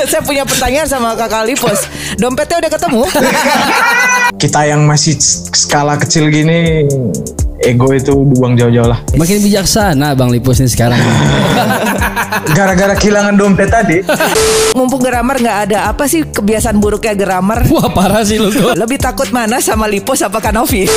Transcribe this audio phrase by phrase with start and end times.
[0.10, 1.84] Saya punya pertanyaan sama kakak Lipos.
[2.16, 3.02] Dompetnya udah ketemu?
[4.42, 5.20] Kita yang masih
[5.52, 6.88] skala kecil gini
[7.60, 9.04] ego itu buang jauh-jauh lah.
[9.12, 10.96] Makin bijaksana Bang Lipos nih sekarang.
[12.56, 14.00] Gara-gara kehilangan dompet tadi.
[14.72, 17.68] Mumpung Geramar nggak ada apa sih kebiasaan buruknya Geramar?
[17.68, 18.72] Wah parah sih lu tuh.
[18.72, 20.88] Lebih takut mana sama Lipos apa Kanovi?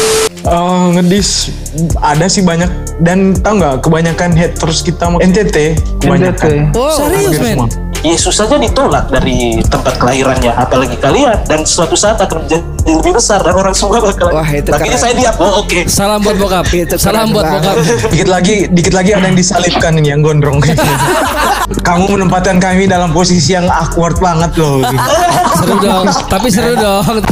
[0.47, 1.51] Oh, ngedis
[1.99, 2.71] ada sih banyak
[3.03, 6.71] dan tau nggak kebanyakan haters kita mau NTT kebanyakan.
[6.79, 7.91] Oh, Serius men?
[8.03, 13.39] Yesus saja ditolak dari tempat kelahirannya apalagi kalian dan suatu saat akan menjadi lebih besar
[13.39, 14.99] dan orang semua bakal Wah, itu keren.
[14.99, 16.67] saya diam oh oke Salam buat bokap.
[16.67, 17.79] Itu Salam buat bokap.
[18.11, 20.59] Dikit lagi, dikit lagi ada yang disalibkan nih yang gondrong.
[21.87, 24.83] Kamu menempatkan kami dalam posisi yang awkward banget loh.
[25.63, 26.03] Seru dong.
[26.27, 27.23] Tapi seru dong.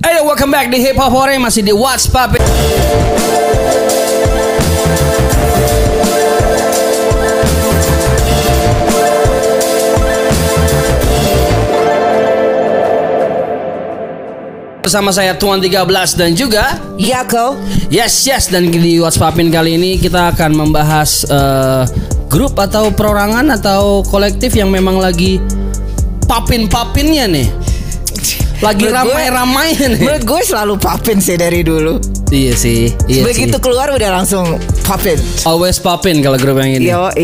[0.00, 2.40] Ayo welcome back di Hip Hop Hore masih di What's Poppin'.
[14.90, 15.86] Bersama saya Tuan 13
[16.18, 17.54] dan juga Yako.
[17.94, 21.86] Yes, yes dan di What's Poppin' kali ini kita akan membahas eh,
[22.26, 25.38] grup atau perorangan atau kolektif yang memang lagi
[26.26, 27.46] papin-papinnya nih.
[28.58, 30.02] Lagi gue- ramai-ramainya nih.
[30.02, 32.02] Menurut gue selalu papin sih dari dulu.
[32.34, 33.62] Iya sih, iya Begitu sih.
[33.62, 35.22] keluar udah langsung papin.
[35.46, 36.90] Always Poppin kalau grup yang ini.
[36.90, 37.14] Yo,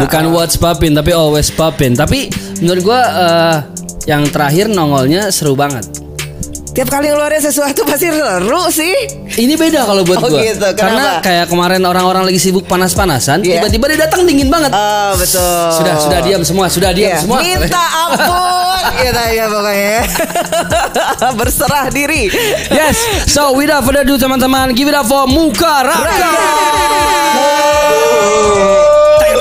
[0.00, 1.92] Bukan What's Poppin tapi Always Poppin.
[1.92, 2.32] Tapi
[2.64, 3.56] menurut gua eh,
[4.08, 6.05] yang terakhir nongolnya seru banget.
[6.76, 8.92] Tiap kali ngeluarin sesuatu pasti seru sih.
[9.32, 10.44] Ini beda kalau buat Oh, gua.
[10.44, 10.68] gitu.
[10.76, 13.64] Karena kayak kemarin orang-orang lagi sibuk panas-panasan, Iya.
[13.64, 14.68] tiba-tiba dia datang dingin banget.
[14.70, 15.72] Oh betul.
[15.72, 17.40] Sudah, sudah diam semua, sudah diam Iya, semua.
[17.40, 19.98] Minta ampun gitu ya pokoknya.
[21.40, 22.28] Berserah diri.
[22.68, 26.32] Yes, so without further ado teman-teman, give it up for Muka Raka.
[29.16, 29.36] Teng.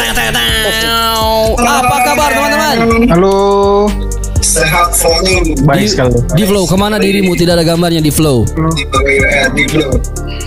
[1.60, 2.76] Apa kabar teman-teman?
[3.12, 3.36] Halo.
[4.46, 6.14] Sehat selalu Baik sekali.
[6.38, 7.34] Di Flow, ke mana dirimu?
[7.34, 8.46] Tidak ada gambarnya di Flow.
[9.58, 9.92] di Flow.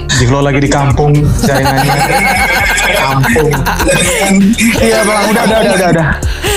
[0.07, 1.95] Di Flow lagi di kampung jaringannya.
[2.99, 3.51] kampung.
[4.79, 5.89] Iya bang, udah udah udah udah.
[5.91, 6.09] udah.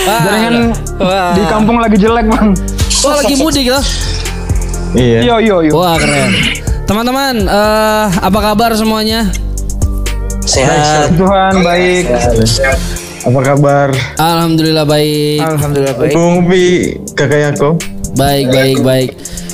[0.01, 0.55] Ah, Jaringan
[0.97, 1.33] Wah.
[1.37, 2.47] di kampung lagi jelek bang.
[3.01, 3.83] Oh lagi mudik loh.
[4.93, 5.19] Iya.
[5.25, 5.71] Yo yo yo.
[5.81, 6.31] Wah keren.
[6.85, 9.31] Teman-teman, eh, apa kabar semuanya?
[10.51, 12.05] sehat Tuhan baik.
[13.21, 13.87] Apa kabar?
[14.17, 16.13] Alhamdulillah baik, Alhamdulillah baik.
[16.13, 16.65] Bung Upi,
[17.13, 17.77] kakak Yako.
[18.13, 19.09] baik, baik, baik.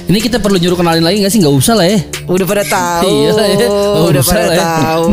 [0.07, 1.43] Ini kita perlu nyuruh kenalin lagi nggak sih?
[1.43, 1.99] Nggak usah lah ya.
[2.25, 3.03] Udah pada tahu.
[3.03, 3.67] Iya lah ya.
[3.67, 4.63] Oh, udah pada lah ya.
[4.63, 5.11] tahu.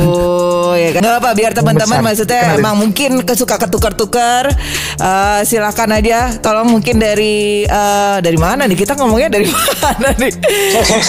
[0.75, 1.01] Ya kan?
[1.03, 4.55] Gak apa biar teman-teman maksudnya emang mungkin kesuka ketukar-tukar.
[4.95, 6.31] Eh, silakan aja.
[6.39, 8.79] Tolong mungkin dari eh, dari mana nih?
[8.79, 9.51] Kita ngomongnya dari
[9.83, 10.31] mana nih?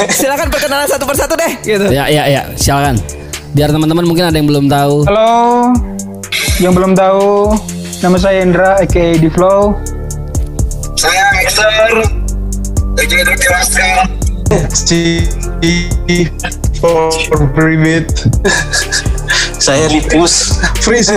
[0.09, 1.53] silakan perkenalan satu persatu deh.
[1.61, 1.93] Gitu.
[1.93, 2.41] Ya, ya, ya.
[2.57, 2.97] Silakan.
[3.53, 5.05] Biar teman-teman mungkin ada yang belum tahu.
[5.05, 5.29] Halo.
[6.57, 7.55] Yang belum tahu,
[7.99, 9.75] nama saya Indra, aka di Flow.
[10.95, 11.93] saya Hector
[12.95, 14.07] lagi terjelaskan
[14.71, 15.27] Si
[16.79, 17.11] for
[17.51, 18.07] private.
[19.59, 21.11] saya Lipus Freeze.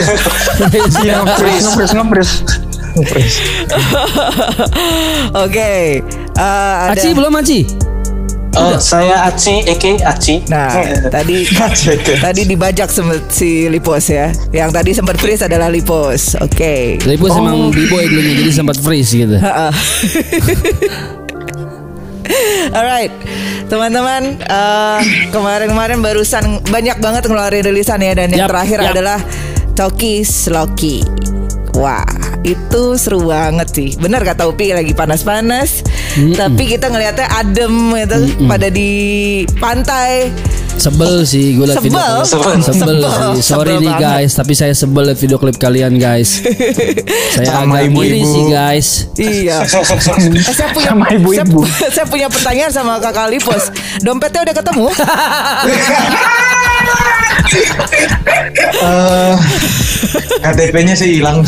[0.59, 2.33] Ngepres, ngepres, ngepres.
[5.45, 6.03] Oke.
[6.03, 6.97] Eh, ada.
[6.97, 7.88] Aci belum Aci?
[8.57, 10.73] Oh, saya Aci Eke Aci Nah,
[11.15, 11.45] tadi
[12.23, 12.89] tadi dibajak
[13.29, 14.33] si Lipos ya.
[14.55, 16.39] Yang tadi sempat freeze adalah Lipos.
[16.41, 16.97] Oke.
[17.05, 19.37] Lipus emang b-boy dulunya jadi sempat freeze gitu.
[22.69, 23.09] Alright,
[23.73, 25.01] teman-teman, eh,
[25.33, 28.93] kemarin-kemarin barusan banyak banget ngeluarin rilisan ya dan yang Yap, terakhir yap.
[28.93, 29.19] adalah
[29.73, 31.01] Toki Sloki.
[31.79, 32.05] Wah,
[32.43, 33.95] itu seru banget sih.
[33.97, 35.87] Bener kata Upi lagi panas-panas,
[36.35, 38.91] tapi kita ngelihatnya adem gitu pada di
[39.57, 40.31] pantai.
[40.79, 42.15] Sebel sih gue liat video Sebel?
[42.15, 42.31] klip.
[42.31, 42.55] Sebel.
[42.63, 42.99] Sebel Sebel.
[43.03, 43.43] sih.
[43.43, 44.07] Sorry Sebel nih banget.
[44.23, 46.39] guys, tapi saya sebel liat video klip kalian guys.
[47.35, 48.07] saya Sama agak ibu-ibu.
[48.07, 48.89] iri sih guys.
[49.15, 49.57] Iya.
[50.39, 51.61] Eh, saya punya Sama ibu-ibu.
[51.67, 53.75] Saya, saya punya pertanyaan sama Kakak Lipos.
[53.99, 54.87] Dompetnya udah ketemu?
[58.79, 59.35] Eh,
[60.39, 61.43] KTP-nya sih hilang.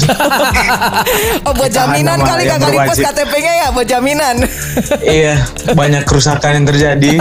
[1.46, 2.98] Oh buat jaminan kali Kakak Lipos.
[2.98, 4.36] KTP-nya ya buat jaminan.
[5.04, 5.44] iya,
[5.76, 7.12] banyak kerusakan yang terjadi.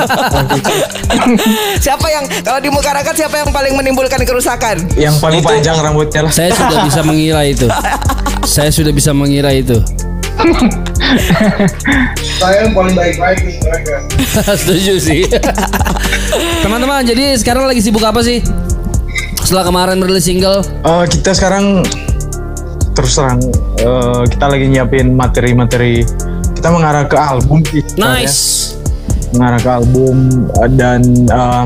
[1.84, 4.88] siapa yang kalau di muka rakyat siapa yang paling menimbulkan kerusakan?
[4.96, 6.32] Yang paling panjang rambutnya lah.
[6.34, 7.68] Saya sudah bisa mengira itu.
[8.48, 9.78] Saya sudah bisa mengira itu.
[12.40, 13.96] saya yang paling baik-baik nih mereka
[14.64, 15.22] Setuju sih.
[16.64, 18.40] Teman-teman, jadi sekarang lagi sibuk apa sih?
[19.50, 21.82] Setelah kemarin merilis single, Eh, kita sekarang
[22.94, 23.42] terus terang
[23.82, 26.06] eh, kita lagi nyiapin materi-materi.
[26.54, 27.82] Kita mengarah ke album sih.
[27.82, 28.30] sebenarnya.
[28.30, 28.78] nice.
[29.34, 31.66] Mengarah ke album eh, dan eh,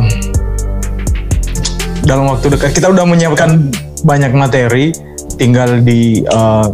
[2.07, 3.67] dalam waktu dekat kita udah menyiapkan
[4.07, 4.95] banyak materi
[5.35, 6.67] tinggal di eh,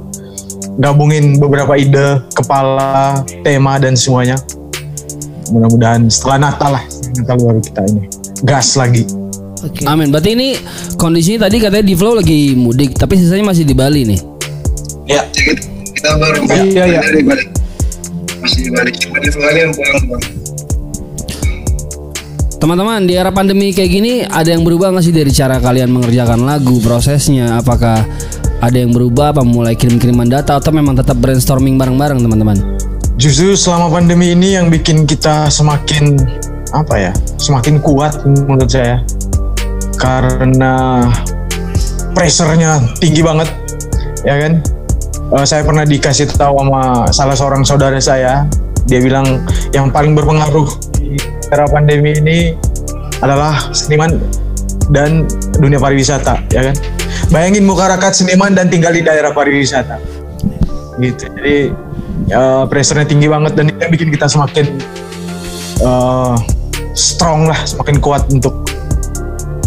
[0.78, 4.38] gabungin beberapa ide kepala tema dan semuanya
[5.50, 6.86] mudah-mudahan setelah Natal lah
[7.18, 8.06] Natal baru kita ini
[8.46, 9.19] gas lagi
[9.66, 9.84] Oke.
[9.86, 10.10] Amin.
[10.14, 10.56] Berarti ini
[10.96, 14.20] kondisinya tadi katanya di flow lagi mudik, tapi sisanya masih di Bali nih.
[15.10, 15.66] Ya, Jadi
[15.96, 17.00] kita baru Iya, iya.
[17.02, 17.44] dari Bali.
[18.40, 18.92] Masih di Bali.
[18.96, 20.26] Cuma di Bali yang pulang pulang.
[22.60, 26.44] Teman-teman, di era pandemi kayak gini ada yang berubah nggak sih dari cara kalian mengerjakan
[26.44, 27.56] lagu, prosesnya?
[27.56, 28.04] Apakah
[28.60, 32.60] ada yang berubah apa mulai kirim-kiriman data atau memang tetap brainstorming bareng-bareng teman-teman?
[33.20, 36.16] justru selama pandemi ini yang bikin kita semakin
[36.72, 39.04] apa ya semakin kuat menurut saya
[40.00, 41.04] karena
[42.16, 43.52] pressure-nya tinggi banget
[44.24, 44.54] ya kan?
[45.30, 48.48] Eh, saya pernah dikasih tahu sama salah seorang saudara saya.
[48.90, 50.66] Dia bilang yang paling berpengaruh
[50.98, 51.20] di
[51.54, 52.58] era pandemi ini
[53.22, 54.18] adalah seniman
[54.90, 55.30] dan
[55.62, 56.76] dunia pariwisata ya kan?
[57.30, 60.02] Bayangin muka rakyat seniman dan tinggal di daerah pariwisata.
[60.98, 61.30] Gitu.
[61.38, 61.58] Jadi
[62.34, 64.66] uh, pressure-nya tinggi banget dan itu bikin kita semakin
[65.80, 66.36] eh,
[66.98, 68.69] strong lah semakin kuat untuk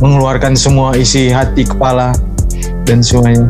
[0.03, 2.11] mengeluarkan semua isi hati kepala
[2.83, 3.47] dan semuanya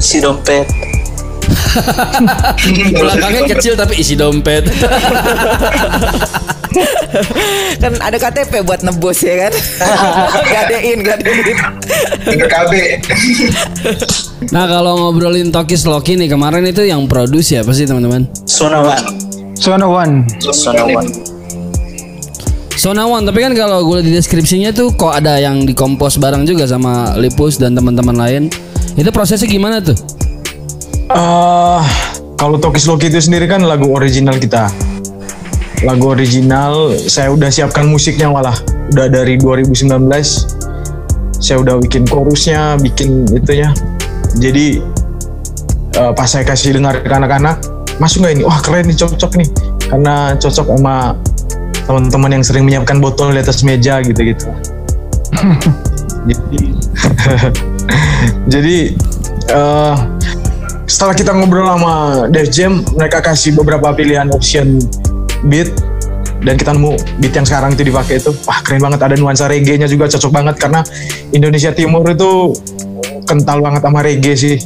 [0.00, 0.66] si dompet.
[2.98, 4.64] Belakangnya kecil tapi isi dompet.
[7.82, 9.52] kan ada KTP buat nebus ya kan?
[10.54, 11.58] gadein, gadein.
[12.26, 12.72] Untuk KB.
[14.50, 18.26] nah kalau ngobrolin Tokis Loki nih kemarin itu yang produce ya pasti teman-teman.
[18.48, 18.80] Zona
[19.86, 20.26] One.
[20.40, 21.29] Zona
[22.80, 26.64] Sona One, tapi kan kalau gue di deskripsinya tuh kok ada yang dikompos bareng juga
[26.64, 28.42] sama Lipus dan teman-teman lain.
[28.96, 29.92] Itu prosesnya gimana tuh?
[31.12, 31.82] Eh,
[32.40, 34.72] kalau Tokis Loki itu sendiri kan lagu original kita.
[35.84, 38.56] Lagu original saya udah siapkan musiknya malah
[38.96, 40.00] udah dari 2019.
[41.36, 43.76] Saya udah bikin chorusnya, bikin itunya.
[44.40, 44.80] Jadi
[46.00, 47.60] eh, pas saya kasih dengar ke anak-anak,
[48.00, 48.42] masuk nggak ini?
[48.48, 49.48] Wah keren nih, cocok nih.
[49.84, 51.12] Karena cocok sama
[51.90, 54.46] teman-teman yang sering menyiapkan botol di atas meja gitu-gitu.
[56.30, 56.62] jadi
[58.52, 58.76] jadi
[59.50, 59.96] eh,
[60.86, 64.78] setelah kita ngobrol sama Def Jam mereka kasih beberapa pilihan option
[65.46, 65.70] beat.
[66.40, 68.32] Dan kita nemu beat yang sekarang itu dipakai itu.
[68.48, 69.00] Wah keren banget.
[69.04, 70.56] Ada nuansa reggae nya juga cocok banget.
[70.56, 70.80] Karena
[71.36, 72.56] Indonesia Timur itu
[73.28, 74.56] kental banget sama reggae sih.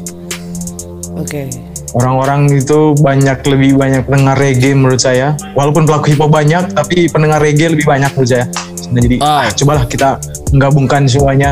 [1.19, 1.74] Oke.
[1.95, 7.07] Orang-orang itu banyak lebih banyak pendengar reggae menurut saya walaupun pelaku hip hop banyak tapi
[7.07, 8.47] pendengar reggae lebih banyak menurut saya
[8.93, 9.49] Nah, jadi Ah.
[9.49, 10.09] ah, cobalah kita
[10.53, 11.51] menggabungkan semuanya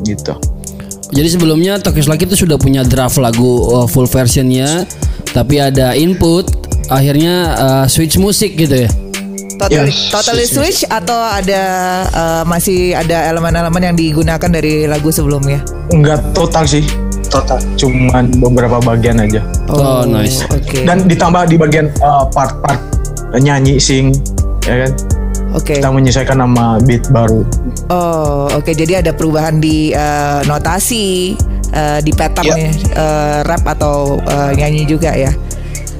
[0.00, 0.32] gitu
[1.08, 4.84] Jadi sebelumnya Tokis Loki itu sudah punya draft lagu uh, full versionnya,
[5.32, 6.44] tapi ada input,
[6.92, 8.90] akhirnya uh, switch musik gitu ya.
[9.56, 10.54] Totally, Yes, totally yes, yes.
[10.54, 11.62] switch atau ada
[12.06, 15.58] eh, masih ada elemen-elemen yang digunakan dari lagu sebelumnya?
[15.90, 16.84] nggak total sih
[17.28, 17.60] Total.
[17.76, 20.42] cuman beberapa bagian aja Oh, nice.
[20.48, 20.82] Oke.
[20.82, 22.80] dan ditambah di bagian uh, part-part
[23.34, 24.16] nyanyi sing
[24.64, 24.92] ya kan
[25.52, 25.76] Oke.
[25.76, 27.44] kita menyesuaikan nama beat baru
[27.88, 28.68] Oh, oke.
[28.68, 31.32] Jadi ada perubahan di eh, notasi,
[31.70, 32.68] eh, di pattern eh,
[33.40, 35.32] rap atau eh, nyanyi juga ya.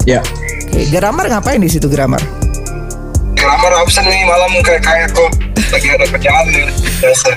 [0.05, 0.21] ya
[0.69, 0.85] Oke.
[0.93, 2.21] Grammar ngapain di situ grammar?
[3.33, 5.33] Grammar absen nih malam kayak kayak kok
[5.69, 6.65] lagi ada kerjaan nih.
[7.01, 7.29] Biasa.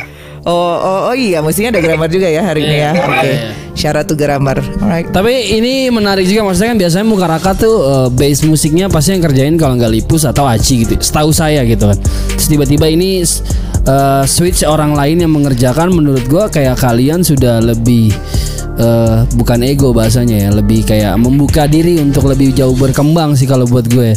[0.42, 2.90] Oh, oh, oh iya, mestinya ada grammar juga ya hari ini ya.
[2.98, 3.32] Oke.
[3.78, 4.58] Syarat tuh grammar.
[4.82, 5.06] Alright.
[5.14, 9.22] Tapi ini menarik juga maksudnya kan biasanya muka raka tuh uh, bass musiknya pasti yang
[9.22, 10.98] kerjain kalau nggak Lipus atau Aci gitu.
[10.98, 11.98] Setahu saya gitu kan.
[12.34, 13.22] Terus tiba-tiba ini
[13.86, 18.10] uh, switch orang lain yang mengerjakan menurut gua kayak kalian sudah lebih
[18.78, 23.68] uh, bukan ego bahasanya ya, lebih kayak membuka diri untuk lebih jauh berkembang sih kalau
[23.68, 24.14] buat gue.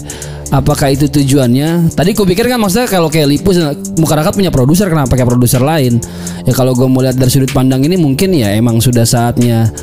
[0.54, 1.90] Apakah itu tujuannya?
[1.98, 3.58] Tadi ku pikir kan maksudnya kalau kayak Lipus
[3.98, 5.98] muka rakat punya produser kenapa pakai produser lain?
[6.46, 9.74] Ya kalau gue mau lihat dari sudut pandang ini mungkin ya emang sudah saatnya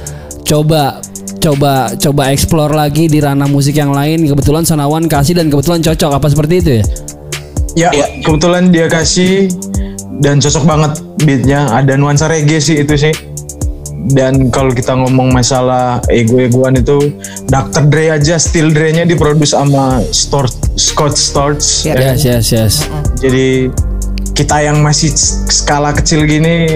[0.46, 1.02] coba
[1.42, 6.10] coba coba explore lagi di ranah musik yang lain kebetulan Sonawan kasih dan kebetulan cocok
[6.14, 6.84] apa seperti itu ya
[7.74, 8.06] ya Iya.
[8.22, 9.50] kebetulan dia kasih
[10.22, 10.92] dan cocok banget
[11.26, 13.14] beatnya ada nuansa reggae sih itu sih
[14.04, 17.14] dan kalau kita ngomong masalah ego-egoan itu
[17.46, 17.86] Dr.
[17.86, 21.94] Dre aja Still Dre-nya diproduksi sama Stort, Scott Storch kan?
[21.94, 22.74] yes yes yes
[23.16, 23.70] Jadi
[24.32, 25.14] kita yang masih
[25.46, 26.66] skala kecil gini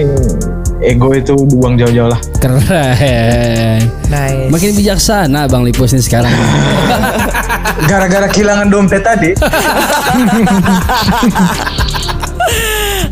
[0.77, 2.21] ego itu dibuang jauh-jauh lah.
[2.37, 4.47] keren Nice.
[4.47, 6.31] makin bijaksana Bang Lipus nih sekarang
[7.89, 9.31] Gara-gara kehilangan dompet tadi,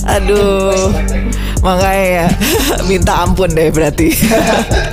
[0.07, 0.89] Aduh.
[1.65, 2.27] Makanya ya
[2.89, 4.13] minta ampun deh berarti.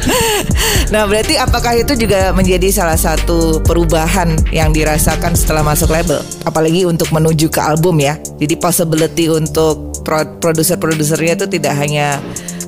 [0.93, 6.25] nah, berarti apakah itu juga menjadi salah satu perubahan yang dirasakan setelah masuk label?
[6.49, 8.17] Apalagi untuk menuju ke album ya.
[8.41, 12.17] Jadi possibility untuk pro- produser-produsernya itu tidak hanya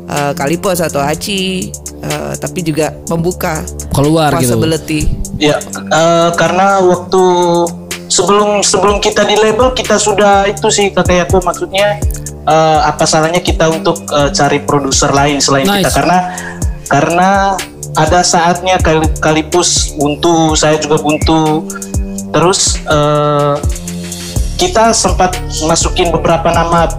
[0.05, 1.73] eh, Kalipos atau Hachi,
[2.05, 4.53] eh, tapi juga membuka Keluar gitu.
[4.53, 5.09] possibility.
[5.41, 7.25] Ya, eh, karena waktu
[8.09, 11.99] sebelum sebelum kita di label kita sudah itu sih kata aku maksudnya
[12.45, 15.89] eh, apa salahnya kita untuk eh, cari produser lain selain Nice.
[15.89, 16.19] kita karena
[16.89, 17.31] karena
[17.95, 21.65] ada saatnya kali kalipus buntu saya juga buntu.
[22.35, 23.55] Terus eh,
[24.59, 26.91] kita sempat masukin beberapa nama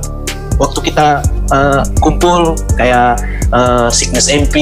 [0.55, 1.19] waktu kita
[1.51, 2.55] eh, kumpul.
[2.79, 3.19] Kayak
[3.51, 4.55] eh, Sickness MP,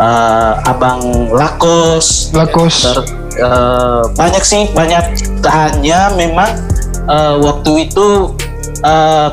[0.00, 2.88] eh, Abang Lakos, Lakos.
[2.88, 5.04] Ter- eh, banyak sih banyak.
[5.44, 6.48] Hanya memang
[7.12, 8.32] eh, waktu itu
[8.80, 9.28] eh,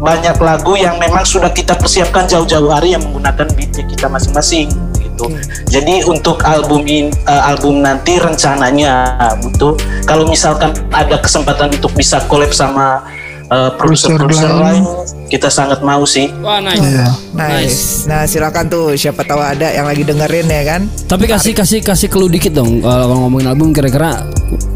[0.00, 5.28] banyak lagu yang memang sudah kita persiapkan jauh-jauh hari yang menggunakan beatnya kita masing-masing gitu.
[5.68, 9.76] Jadi untuk album in, eh, album nanti rencananya butuh
[10.08, 13.04] kalau misalkan ada kesempatan untuk bisa collab sama
[13.50, 14.82] eh, produser-produser Produser lain,
[15.26, 16.30] kita sangat mau sih.
[16.40, 16.80] Wah nice.
[16.80, 17.08] Iya.
[17.34, 17.80] Nice.
[18.06, 20.86] Nah silakan tuh siapa tahu ada yang lagi dengerin ya kan.
[21.10, 24.22] Tapi kasih kasih kasih clue dikit dong kalau kalau ngomongin album kira-kira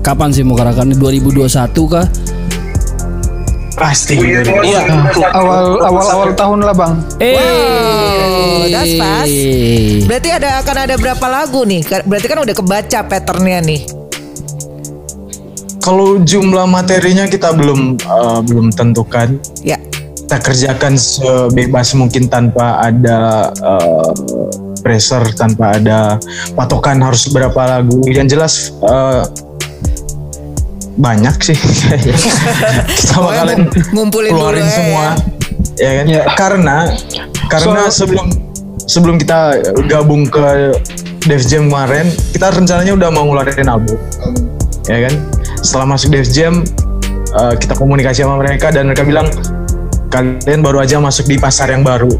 [0.02, 1.48] kapan sih mau karakan 2021
[1.86, 2.04] kah?
[3.74, 4.40] Pasti Iya.
[4.46, 4.80] Iya.
[5.34, 6.94] Awal awal awal tahun lah bang.
[7.18, 9.34] Eh, Wow, that's fast.
[10.06, 11.82] Berarti ada akan ada berapa lagu nih?
[12.06, 13.80] Berarti kan udah kebaca patternnya nih.
[15.82, 19.36] Kalau jumlah materinya kita belum eh, belum tentukan.
[19.60, 19.76] Ya.
[20.24, 24.10] Kita kerjakan sebebas mungkin tanpa ada eh,
[24.80, 26.16] pressure, tanpa ada
[26.54, 28.00] patokan harus berapa lagu.
[28.08, 29.22] Yang jelas eh,
[30.94, 31.58] banyak sih.
[31.58, 35.06] kita Pokoknya ngum- ngumpulin dulu keluarin ya, semua.
[35.74, 36.04] Ya kan?
[36.38, 36.76] Karena
[37.50, 38.26] karena So- sebelum
[38.84, 39.58] sebelum kita
[39.88, 40.76] gabung ke
[41.24, 43.96] Def Jam kemarin, kita rencananya udah mau ngeluarin album.
[44.86, 45.14] Ya kan?
[45.64, 46.60] Setelah masuk Def Jam,
[47.32, 49.26] eh, kita komunikasi sama mereka dan mereka bilang
[50.12, 52.12] kalian baru aja masuk di pasar yang baru.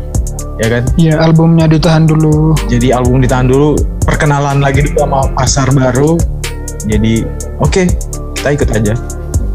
[0.58, 0.82] Ya kan?
[0.96, 2.54] Iya albumnya ditahan dulu.
[2.70, 6.16] Jadi album ditahan dulu, perkenalan lagi dulu sama pasar baru.
[6.84, 7.26] Jadi
[7.58, 7.82] oke,
[8.44, 8.94] kita ikut aja.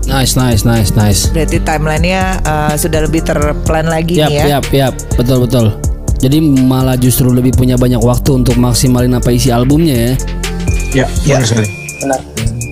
[0.10, 1.29] Nice nice nice nice.
[1.29, 4.46] Berarti timelinenya uh, sudah lebih terplan lagi Yap nih ya.
[4.58, 5.77] yap yap betul betul.
[6.17, 10.13] Jadi malah justru lebih punya banyak waktu untuk maksimalin apa isi albumnya ya.
[10.89, 11.69] Ya, benar sekali.
[12.01, 12.19] Benar.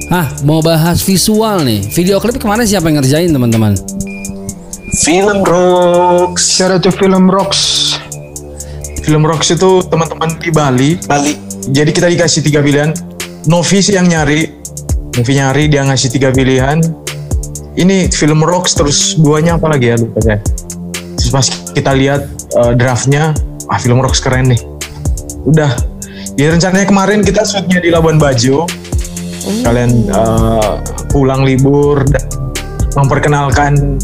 [0.10, 1.86] Hah, mau bahas visual nih.
[1.94, 3.78] Video klip ke mana siapa yang ngerjain teman-teman?
[5.06, 7.94] Film Rocks Shout out to Film Rocks.
[9.06, 10.98] Film Rocks itu teman-teman di Bali.
[11.06, 11.38] Bali.
[11.70, 12.90] Jadi kita dikasih tiga pilihan.
[13.46, 14.57] Novi sih yang nyari.
[15.18, 16.78] Novi nyari dia ngasih tiga pilihan.
[17.74, 20.38] Ini film Rocks terus duanya apa lagi ya lupa saya.
[21.18, 22.22] Terus pas kita lihat
[22.54, 23.34] eh, draftnya,
[23.66, 24.62] ah film Rocks keren nih.
[25.50, 25.74] Udah.
[26.38, 28.70] Ya rencananya kemarin kita shootnya di Labuan Bajo.
[29.66, 30.74] Kalian eh,
[31.10, 32.22] pulang libur dan
[32.94, 33.98] memperkenalkan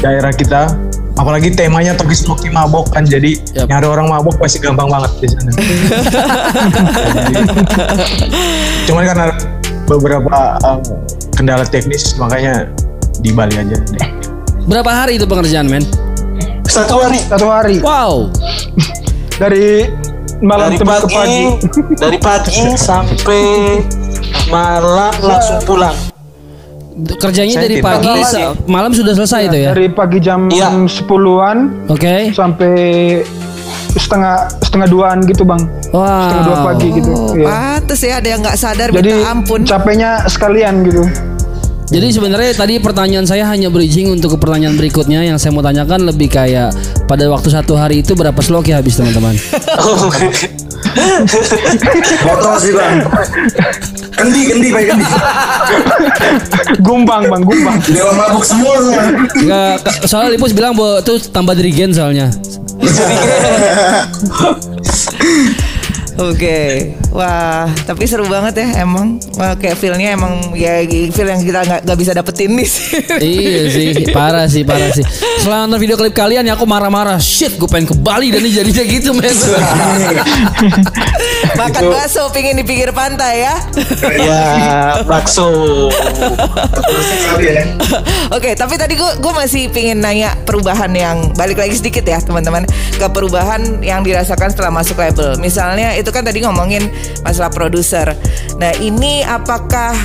[0.00, 0.72] daerah kita.
[1.14, 3.70] Apalagi temanya Tokis Moki mabok kan, jadi Yap.
[3.70, 5.50] nyari orang mabok pasti gampang banget di sana.
[8.90, 9.30] Cuman karena
[9.84, 10.78] beberapa uh,
[11.34, 12.68] kendala teknis makanya
[13.20, 14.08] di Bali aja deh.
[14.64, 15.84] Berapa hari itu pengerjaan men?
[16.64, 18.32] Satu hari Satu hari Wow.
[19.42, 19.88] dari
[20.40, 21.96] malam dari tebak ke pagi, pagi.
[22.00, 23.44] dari pagi sampai
[24.48, 25.96] malam langsung pulang.
[26.94, 28.22] Kerjanya Saya dari pagi
[28.70, 29.70] malam sudah selesai itu ya.
[29.74, 30.70] Dari pagi jam Iya.
[30.86, 32.30] 10-an Oke.
[32.30, 32.72] sampai
[34.04, 35.62] setengah setengah duaan gitu bang.
[35.82, 36.66] Setengah dua Wow.
[36.68, 37.10] pagi gitu.
[37.10, 37.46] Oh, Iya.
[37.46, 39.60] pantes ya ada yang nggak sadar Jadi minta ampun.
[39.64, 41.02] capeknya sekalian gitu.
[41.84, 46.08] Jadi sebenarnya tadi pertanyaan saya hanya bridging untuk ke pertanyaan berikutnya yang saya mau tanyakan
[46.08, 46.72] lebih kayak
[47.04, 49.36] pada waktu satu hari itu berapa sloki habis teman-teman?
[52.24, 53.04] Botol sih bang.
[54.14, 55.04] Kendi, kendi, baik kendi.
[56.80, 57.76] Gumbang bang, gumbang.
[57.84, 58.74] Dewa mabuk semua.
[59.34, 62.30] Enggak, soalnya Lipus bilang bahwa itu tambah dirigen soalnya.
[62.84, 63.40] Jadi gini.
[66.14, 69.18] Oke, wah, tapi seru banget ya emang.
[69.34, 72.68] Wah, kayak feelnya emang ya feel yang kita nggak nggak bisa dapetin nih.
[72.70, 73.02] sih.
[73.34, 75.02] iya sih, parah sih, parah sih.
[75.42, 77.18] Setelah nonton video klip kalian ya aku marah-marah.
[77.18, 79.26] Shit, gue pengen ke Bali dan ini jadinya gitu men.
[81.58, 83.54] Makan bakso pingin di pinggir pantai ya.
[84.14, 84.44] ya
[85.02, 85.50] bakso.
[87.42, 87.74] Ya.
[88.30, 92.62] Oke, tapi tadi gue gue masih pingin nanya perubahan yang balik lagi sedikit ya teman-teman
[92.70, 95.34] ke perubahan yang dirasakan setelah masuk label.
[95.42, 96.92] Misalnya itu kan tadi ngomongin
[97.24, 98.12] masalah produser.
[98.60, 99.96] Nah ini apakah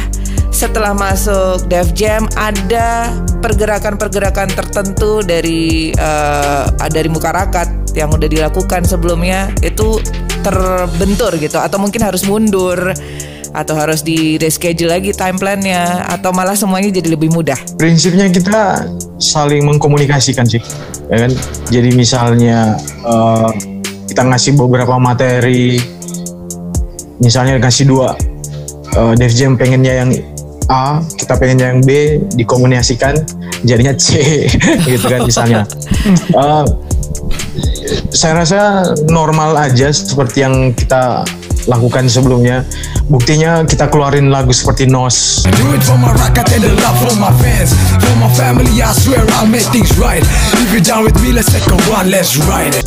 [0.49, 8.83] setelah masuk Def Jam ada pergerakan-pergerakan tertentu dari eh, dari muka rakat yang udah dilakukan
[8.83, 10.01] sebelumnya itu
[10.41, 12.95] terbentur gitu atau mungkin harus mundur
[13.49, 17.57] Atau harus di reschedule lagi time plan-nya atau malah semuanya jadi lebih mudah?
[17.81, 18.85] prinsipnya kita
[19.17, 20.61] saling mengkomunikasikan sih
[21.09, 21.33] ya kan
[21.73, 22.77] jadi misalnya
[23.09, 23.78] eh,
[24.09, 25.77] kita ngasih beberapa materi.
[27.21, 28.17] Misalnya kasih dua.
[28.97, 30.09] Eh, Dev Jam pengennya yang
[30.69, 33.17] A kita pengennya yang B dikomunikasikan
[33.65, 34.21] jadinya C
[34.91, 35.63] gitu kan misalnya.
[36.29, 36.65] Eh,
[38.15, 38.59] saya rasa
[39.11, 41.27] normal aja seperti yang kita
[41.67, 42.63] lakukan sebelumnya.
[43.09, 45.43] Buktinya kita keluarin lagu seperti Nos.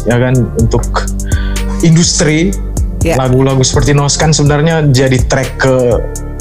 [0.07, 0.85] Ya kan untuk
[1.83, 2.55] industri
[3.02, 3.19] Ya.
[3.19, 5.75] lagu-lagu seperti Nos kan sebenarnya jadi track ke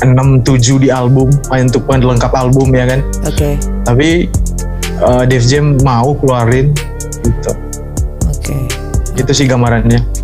[0.06, 3.02] 6 7 di album main untuk lengkap album ya kan?
[3.26, 4.30] Oke, tapi
[5.02, 6.70] uh, Def Jam mau keluarin
[7.26, 7.52] gitu.
[8.30, 8.56] Oke.
[9.18, 10.21] itu sih gambarannya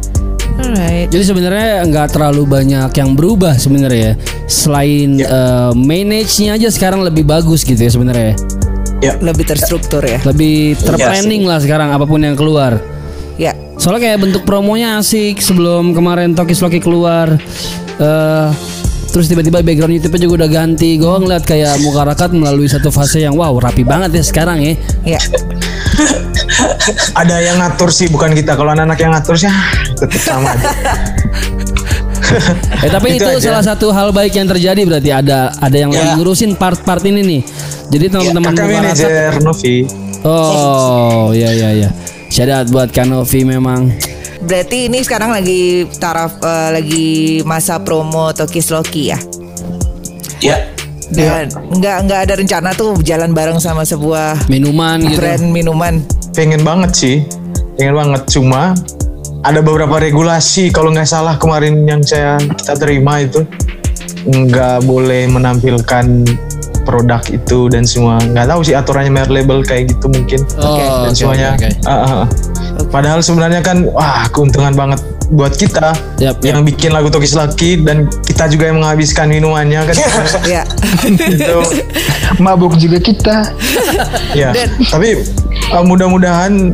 [0.68, 1.08] Alright.
[1.08, 4.14] Jadi sebenarnya nggak terlalu banyak yang berubah sebenarnya ya.
[4.52, 8.36] Selain eh, manage-nya aja sekarang lebih bagus gitu ya sebenarnya.
[8.36, 8.36] ya.
[9.00, 10.20] ya Lebih terstruktur ya.
[10.28, 12.84] Lebih terplanning lah sekarang apa pun yang keluar.
[13.40, 13.56] Ya.
[13.80, 17.40] Soalnya kayak bentuk promonya asik sebelum kemarin Tokis Loki keluar.
[17.98, 18.50] eh
[19.08, 21.00] terus tiba-tiba background YouTube-nya juga udah ganti.
[21.00, 24.74] Gue ngeliat kayak muka rakat melalui satu fase yang wow rapi banget ya sekarang ya.
[25.16, 25.22] Ya.
[27.14, 30.70] ada yang ngatur sih bukan kita kalau anak-anak yang ngatur sih ah, tetap sama aja
[32.84, 33.40] Eh tapi itu, Itu aja.
[33.40, 36.16] salah satu hal baik yang terjadi berarti ada ada yang lagi Ya.
[36.20, 37.42] ngurusin part-part ini nih.
[37.88, 39.76] Jadi teman-teman kakak muka rakat manajer Novi
[40.28, 41.90] Oh, ya ya ya.
[42.52, 43.96] Out buat Kanovi memang.
[44.44, 47.08] Berarti ini sekarang lagi taraf eh, lagi
[47.48, 49.20] masa promo Tokis Loki ya.
[50.44, 50.68] Ya.
[51.08, 55.16] Dan nggak nggak ada rencana tuh jalan bareng sama sebuah Minuman gitu.
[55.16, 56.04] brand minuman.
[56.38, 57.16] Pengen banget sih.
[57.82, 58.22] Pengen banget.
[58.30, 58.78] Cuma
[59.42, 63.42] ada beberapa regulasi kalau nggak salah kemarin yang saya kita terima itu.
[64.30, 66.06] Nggak boleh menampilkan
[66.86, 68.22] produk itu dan semua.
[68.22, 70.40] Nggak tahu sih aturannya merek label kayak gitu mungkin.
[70.62, 71.50] Oh, dan oke, semuanya.
[71.58, 71.90] oke, oke.
[71.90, 72.26] Ah, ah, ah.
[72.94, 75.92] padahal sebenarnya kan wah keuntungan banget buat kita
[76.24, 79.96] Yap, yang bikin lagu Tokis Lucky dan kita juga yang menghabiskan minumannya kan?
[80.48, 80.64] Ya.
[81.04, 81.60] gitu
[82.44, 83.52] Mabuk juga kita.
[84.40, 85.20] ya Dan- tapi
[85.70, 86.74] uh, mudah-mudahan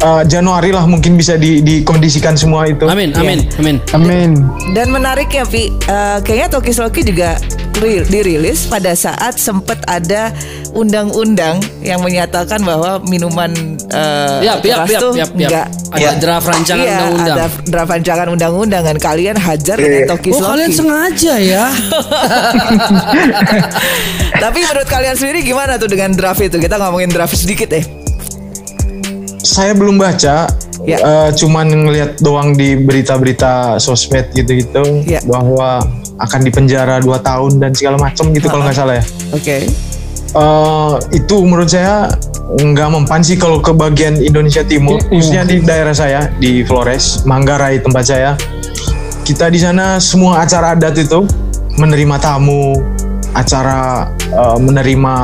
[0.00, 3.76] uh, Januari lah mungkin bisa di dikondisikan semua itu Amin, amin, amin.
[3.92, 4.30] Amin.
[4.72, 7.36] Dan menariknya Vi, eh, kayaknya Tokis Loki juga
[7.76, 10.30] ri- dirilis pada saat sempat ada
[10.72, 13.52] undang-undang yang menyatakan bahwa minuman
[13.88, 15.36] eh, Ya, keras yap, yap, tuh yap, yap.
[15.36, 16.10] nggak Ada Ya.
[16.16, 17.36] draft rancangan Iya, undang-undang.
[17.36, 21.64] ada draft rancangan undang-undang kan kalian hajar dengan Tokis Oh, kalian sengaja ya.
[24.42, 26.56] Tapi menurut kalian sendiri gimana tuh dengan draft itu?
[26.56, 27.84] Kita ngomongin draft sedikit deh.
[29.52, 30.48] Saya belum baca
[30.82, 30.98] Ya.
[30.98, 35.22] uh, cuman ngelihat doang di berita-berita sosmed gitu-gitu Ya.
[35.22, 35.78] bahwa
[36.18, 39.70] akan dipenjara 2 tahun dan segala macam gitu kalau nggak salah ya Oke.
[40.32, 42.08] Eh, itu menurut saya
[42.56, 47.84] nggak mempan sih kalau ke bagian Indonesia Timur, khususnya di daerah saya di Flores, Manggarai
[47.84, 48.32] tempat saya.
[49.28, 51.28] Kita di sana semua acara adat itu
[51.76, 52.80] menerima tamu,
[53.36, 55.14] acara eh, menerima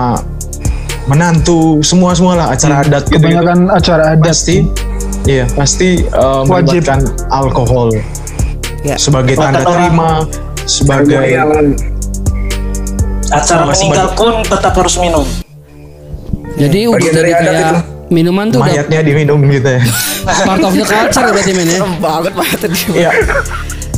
[1.09, 3.17] menantu, semua semualah acara adat gitu.
[3.17, 4.29] Kebanyakan acara adat.
[4.29, 4.57] pasti,
[5.25, 6.05] iya pasti
[6.45, 6.85] Wajib.
[6.85, 7.89] melibatkan alkohol
[8.81, 8.95] Ya.
[8.95, 10.23] sebagai tanda terima,
[10.63, 11.35] sebagai
[13.29, 15.25] Acara Oh, meninggal pun tetap harus minum.
[16.57, 17.79] Jadi udah Bagian jadi dari adat kayak itu.
[18.09, 19.83] minuman tuh udah mayatnya diminum gitu ya.
[20.49, 21.81] part of the culture berarti men ya.
[22.01, 22.81] Banget tadi.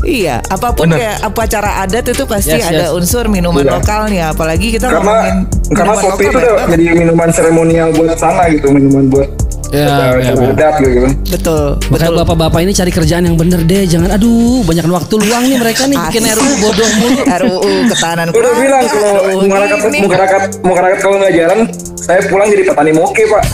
[0.01, 0.41] Iya.
[0.43, 0.99] Apa pun Bener.
[0.99, 2.97] kayak apa acara adat itu pasti Yes, ada yes.
[2.97, 3.73] unsur minuman Iya.
[3.77, 4.25] lokalnya.
[4.33, 5.37] Apalagi kita karena ngomongin
[5.71, 9.29] karena kopi itu udah jadi minuman seremonial buat sana gitu minuman buat
[9.70, 9.87] Ya,
[10.18, 10.35] ya, ya.
[10.35, 12.18] gitu Betul, Makanya betul.
[12.26, 15.94] bapak-bapak ini cari kerjaan yang bener deh Jangan aduh banyak waktu luang nih mereka nih
[16.11, 16.26] Bikin.
[16.26, 21.33] RUU bodoh mulu RUU ketahanan Gua udah bilang keluarga, kalau masyarakat masyarakat masyarakat kalau nggak
[21.33, 21.59] jalan
[21.94, 23.42] saya pulang jadi petani moke pak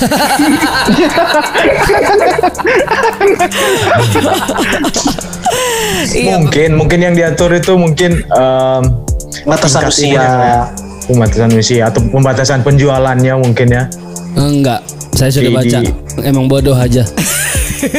[6.13, 8.83] Iya, mungkin mungkin yang diatur itu mungkin em,
[9.45, 10.17] Batasan usia.
[10.17, 10.61] ya.
[11.07, 13.87] pembatasan usia atau pembatasan penjualannya mungkin ya
[14.37, 14.81] Enggak
[15.13, 17.03] Saya sudah Di- baca di- Emang bodoh aja
[17.77, 17.93] enggak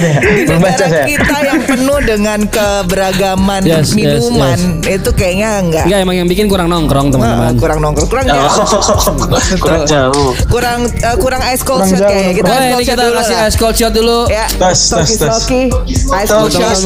[0.00, 0.12] deh
[0.44, 5.98] belum baca saya kita yang penuh dengan keberagaman Yes, yes, minuman itu kayaknya enggak Enggak
[6.00, 9.58] emang yang bikin kurang nongkrong teman-teman kurang nongkrong, kurang Oh, jauh.
[9.62, 10.30] kurang jauh.
[10.48, 12.32] kurang eh, kurang ice cold Kurang shot kayaknya.
[12.34, 13.44] Kita Oh ice ini cold shot kita dulu kasih lah.
[13.44, 15.28] ice cold shot dulu Ya, Tes, tes, tes.
[15.28, 16.76] Loki, ice cold shot.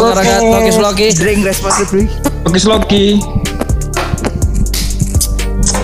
[0.50, 2.04] Tokis Loki Drink responsibly.
[2.42, 3.04] Tokis Loki.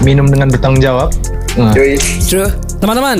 [0.00, 1.08] minum dengan bertanggung jawab
[1.56, 1.74] nah.
[2.82, 3.18] Teman-teman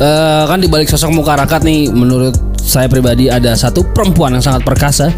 [0.00, 4.44] eh, Kan di balik sosok muka rakat nih Menurut saya pribadi ada satu perempuan yang
[4.44, 5.10] sangat perkasa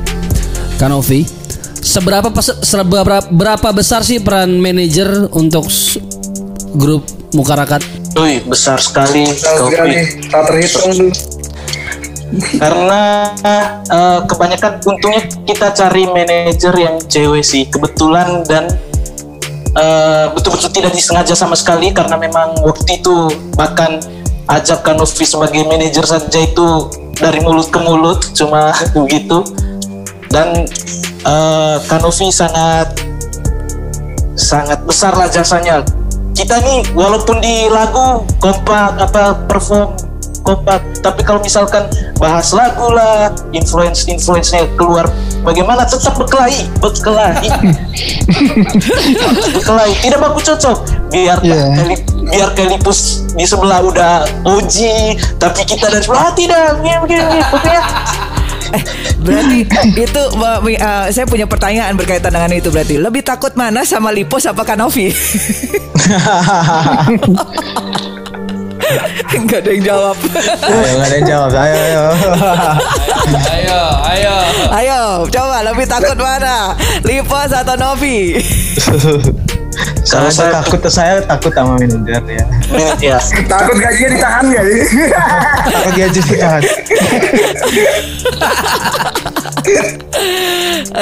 [0.79, 1.27] Kanovi
[1.79, 5.67] Seberapa seberapa berapa besar sih peran manajer untuk
[6.75, 7.85] grup Mukarakat?
[8.17, 10.27] Wih, besar sekali Sekali, Kopi.
[10.33, 11.13] tak terhitung.
[12.61, 13.33] Karena
[13.89, 18.69] eh, kebanyakan untungnya kita cari manajer yang cewek sih kebetulan dan
[19.79, 24.03] eh, betul-betul tidak disengaja sama sekali karena memang waktu itu bahkan
[24.51, 28.75] ajak Kanovi sebagai manajer saja itu dari mulut ke mulut cuma
[29.07, 29.47] begitu.
[30.29, 30.67] Dan
[31.25, 32.99] eh, Kanovi sangat
[34.35, 35.87] sangat besar lah jasanya.
[36.35, 40.08] Kita nih walaupun di lagu kompak apa perform
[40.43, 41.85] kompak tapi kalau misalkan
[42.17, 45.07] bahas lagu lah influence influence nya keluar
[45.45, 47.49] bagaimana tetap berkelahi berkelahi
[49.55, 51.65] berkelahi tidak baku cocok biar Iya.
[51.77, 57.23] Keli- biar Kelipus di sebelah udah Oji tapi kita dari sebelah ah, tidak begini begini
[57.25, 57.83] begini." pokoknya
[59.19, 59.65] Berarti
[59.97, 63.01] itu uh, saya punya pertanyaan berkaitan dengan itu berarti.
[63.01, 65.09] Lebih takut mana sama Lipos apa Kanovi?
[69.37, 70.17] Enggak ada yang jawab.
[70.65, 71.51] Ayo nggak ada yang jawab.
[71.53, 72.05] Ayo ayo.
[73.29, 74.37] Ayo, ayo.
[74.73, 76.73] Ayo, coba lebih takut mana?
[77.05, 78.41] Lipos atau Novi?
[80.09, 82.45] Kalau saya takut saya takut sama manajer ya.
[82.99, 84.81] ya Takut gajinya ditahan gak sih?
[85.69, 86.63] Takut gaji kan.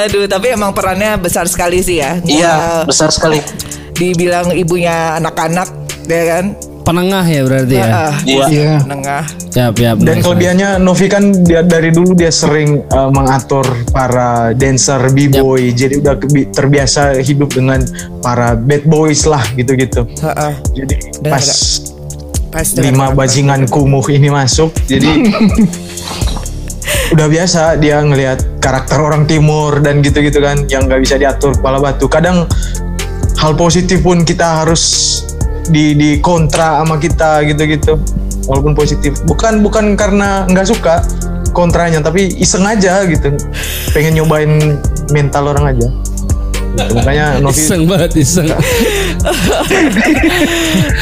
[0.05, 2.19] Aduh, tapi emang perannya besar sekali sih ya.
[2.27, 3.39] iya besar sekali
[3.97, 5.69] dibilang ibunya anak-anak,
[6.05, 6.45] ya kan?
[6.87, 7.87] Penengah ya berarti ya.
[7.91, 8.45] Ah, Iya.
[8.47, 8.73] Iya.
[8.87, 9.23] Menengah.
[9.51, 9.95] Siap, siap.
[9.99, 10.23] Dan Nice, nice.
[10.23, 16.15] kelebihannya Novi kan dia dari dulu dia sering uh, mengatur para dancer b-boy, jadi udah
[16.55, 17.83] terbiasa hidup dengan
[18.23, 20.07] para bad boys lah gitu-gitu.
[20.23, 20.53] Heeh.
[20.79, 21.47] Jadi Dan pas
[22.47, 25.27] Pas dengan lima bajingan kumuh ini masuk, jadi
[27.13, 31.83] udah biasa dia ngelihat karakter orang timur dan gitu-gitu kan yang nggak bisa diatur kepala
[31.83, 32.07] batu.
[32.07, 32.47] Kadang
[33.35, 34.83] hal positif pun kita harus
[35.69, 37.99] di di kontra sama kita gitu-gitu.
[38.47, 39.19] Walaupun positif.
[39.27, 41.03] Bukan bukan karena nggak suka
[41.51, 43.35] kontranya tapi iseng aja gitu.
[43.91, 44.79] Pengen nyobain
[45.11, 45.87] mental orang aja.
[46.93, 48.47] Makanya Novi Iseng banget, iseng.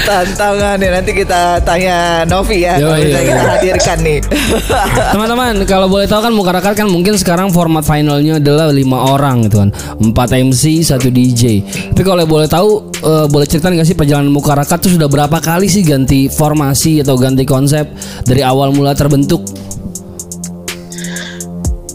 [0.08, 3.28] tantangan ya nanti kita tanya Novi ya Yo, kalau iya, iya.
[3.28, 4.20] kita hadirkan nih
[5.14, 9.64] Teman-teman, kalau boleh tahu kan Mukarakat kan mungkin sekarang format finalnya adalah lima orang gitu
[9.64, 9.70] kan,
[10.02, 11.64] empat MC, satu DJ.
[11.94, 15.72] Tapi kalau boleh tahu, eh, boleh cerita nggak sih perjalanan Mukarakat tuh sudah berapa kali
[15.72, 17.88] sih ganti formasi atau ganti konsep
[18.28, 19.44] dari awal mula terbentuk?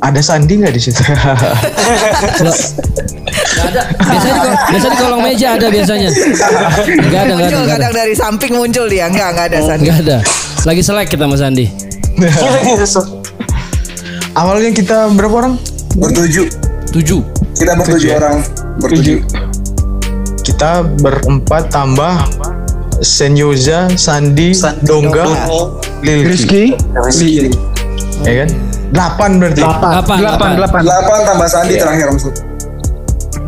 [0.00, 1.02] ada Sandi nggak di situ
[3.60, 3.82] Gak ada.
[4.00, 6.08] Biasanya di, biasanya di kolong meja ada biasanya.
[6.08, 6.64] Gak ada,
[7.06, 7.72] gak ada, muncul gak ada.
[7.76, 10.18] kadang dari samping muncul dia enggak enggak ada Sandi Gak ada.
[10.62, 11.66] Lagi selek kita Mas Andi.
[14.34, 15.54] awalnya kita berapa orang
[15.92, 16.46] Bertujuh.
[16.90, 17.20] Tujuh.
[17.52, 18.16] Kita bertujuh Tujuh ya?
[18.16, 18.36] orang.
[18.78, 19.18] Bertujuh.
[20.40, 22.26] kita berempat tambah
[22.98, 25.24] Senyoza, Sandi, Sandi, Dongga,
[26.00, 27.48] Lilki, Rizky.
[28.22, 28.48] ya kan?
[28.90, 29.60] Delapan berarti.
[29.60, 29.90] Delapan.
[29.90, 30.50] Delapan, Delapan.
[30.52, 30.80] delapan.
[30.82, 31.18] Delapan.
[31.24, 31.82] Tambah Sandi Iya.
[31.82, 32.34] terakhir maksud.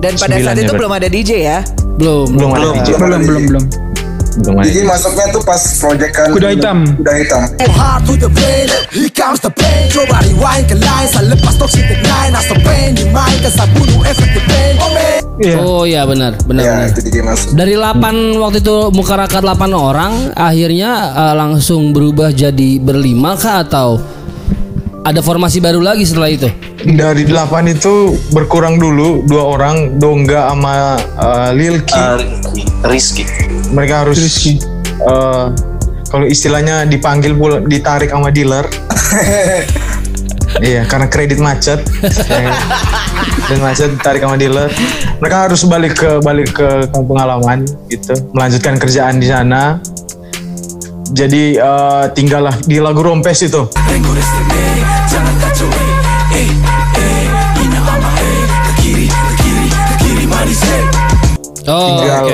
[0.03, 1.59] Dan pada saat itu belum ada DJ ya
[1.93, 2.35] Belum.
[2.35, 2.75] Belum ada Belum.
[2.77, 2.91] DJ.
[2.97, 3.65] Belum, belum, belum.
[4.35, 4.88] Belum ada Jadi DJ.
[4.88, 6.77] masuknya tuh pas proyekan Kuda hitam.
[6.99, 7.43] Kuda hitam.
[8.93, 13.05] Here comes the pain Coba rewind ke line, saya lepas toxic nine Asal pain di
[13.07, 15.57] mic, saya bunuh efek the pain Oh man Iya.
[15.59, 16.88] Oh iya benar, benar, Ya benar.
[16.88, 17.49] itu DJ masuk.
[17.53, 17.99] Dari 8
[18.38, 23.99] waktu itu Mukarakat 8 orang akhirnya eh, langsung berubah jadi berlima kah atau
[25.03, 26.49] ada formasi baru lagi setelah itu?
[26.83, 31.99] Dari delapan itu berkurang dulu dua orang Dongga sama uh, Lilki.
[31.99, 32.19] Eh,
[32.87, 33.23] Rizky
[33.71, 34.19] Mereka harus
[35.07, 35.51] uh,
[36.11, 38.67] kalau istilahnya dipanggil pula ditarik sama dealer.
[40.61, 41.81] iya, karena kredit macet.
[43.49, 44.69] Dan macet ditarik sama dealer.
[45.19, 49.81] Mereka harus balik ke balik ke kampung halaman gitu, melanjutkan kerjaan di sana.
[51.12, 53.68] Jadi uh, tinggallah di lagu rompes itu.
[53.77, 54.01] Eh
[56.33, 56.48] Eh, eh,
[56.96, 57.27] eh eh
[61.62, 62.03] Oh, oke.
[62.03, 62.25] tinggal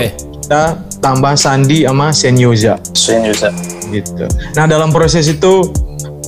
[0.48, 0.64] kita
[1.04, 3.52] tambah Sandi sama Senyoza Sen juga
[3.92, 4.24] gitu.
[4.56, 5.68] Nah dalam proses itu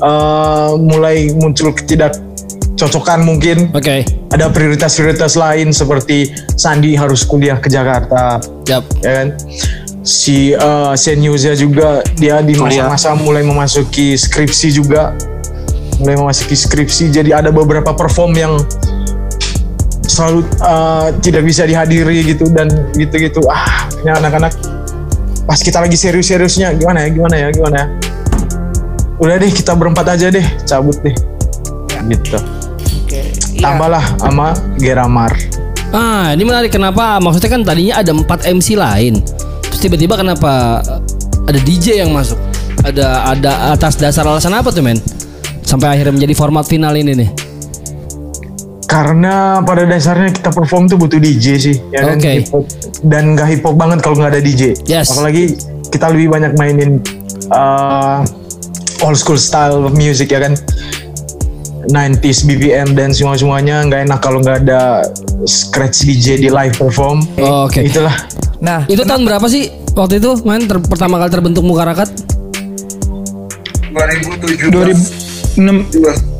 [0.04, 3.72] eh, mulai muncul ketidakcocokan mungkin.
[3.72, 4.04] Oke.
[4.28, 8.84] Ada prioritas-prioritas lain seperti Sandi harus kuliah ke Jakarta, Yap.
[9.00, 9.28] ya kan?
[10.00, 12.88] Si eh, Senyoza juga dia di Kuliah.
[12.88, 15.12] masa-masa mulai memasuki skripsi juga,
[16.00, 17.12] mulai memasuki skripsi.
[17.12, 18.54] Jadi ada beberapa perform yang
[20.08, 23.44] selalu eh, tidak bisa dihadiri gitu dan gitu-gitu.
[23.46, 24.52] Ah, ini anak-anak
[25.44, 27.86] pas kita lagi serius-seriusnya gimana ya, gimana ya, gimana ya.
[29.20, 31.12] Udah deh kita berempat aja deh, cabut deh.
[32.08, 32.38] Gitu.
[33.04, 33.20] Oke.
[33.52, 33.60] Iya.
[33.60, 35.36] Tambahlah sama Geramar.
[35.90, 37.18] Ah, ini menarik kenapa?
[37.18, 39.18] Maksudnya kan tadinya ada 4 MC lain.
[39.80, 40.84] Terus tiba-tiba kenapa
[41.48, 42.36] ada DJ yang masuk?
[42.84, 45.00] Ada ada atas dasar alasan apa tuh, men?
[45.64, 47.30] Sampai akhirnya menjadi format final ini nih.
[48.84, 52.20] Karena pada dasarnya kita perform tuh butuh DJ sih, ya kan?
[52.20, 52.44] Oke.
[52.44, 52.68] Hip hop.
[53.08, 54.76] Dan gak hip hop banget kalau nggak ada DJ.
[54.84, 55.16] Yes.
[55.16, 55.56] Apalagi
[55.88, 57.00] kita lebih banyak mainin
[57.48, 58.20] uh,
[59.00, 60.60] old school style of music ya kan.
[61.88, 65.08] 90s BPM dan semua semuanya nggak enak kalau nggak ada
[65.48, 67.24] scratch DJ di live perform.
[67.40, 67.80] Oh, oke.
[67.80, 68.12] Itulah.
[68.60, 72.08] Nah, Itu tahun berapa sih waktu itu main ter- pertama kali terbentuk Mukarakat?
[73.90, 76.30] 2017 2006 17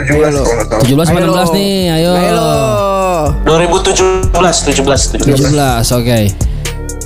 [0.00, 2.10] kalau nggak salah 17 sama Ayo 16 nih, ayo.
[2.16, 2.48] Ayo lo.
[3.44, 6.18] 2017 17 17 17, oke.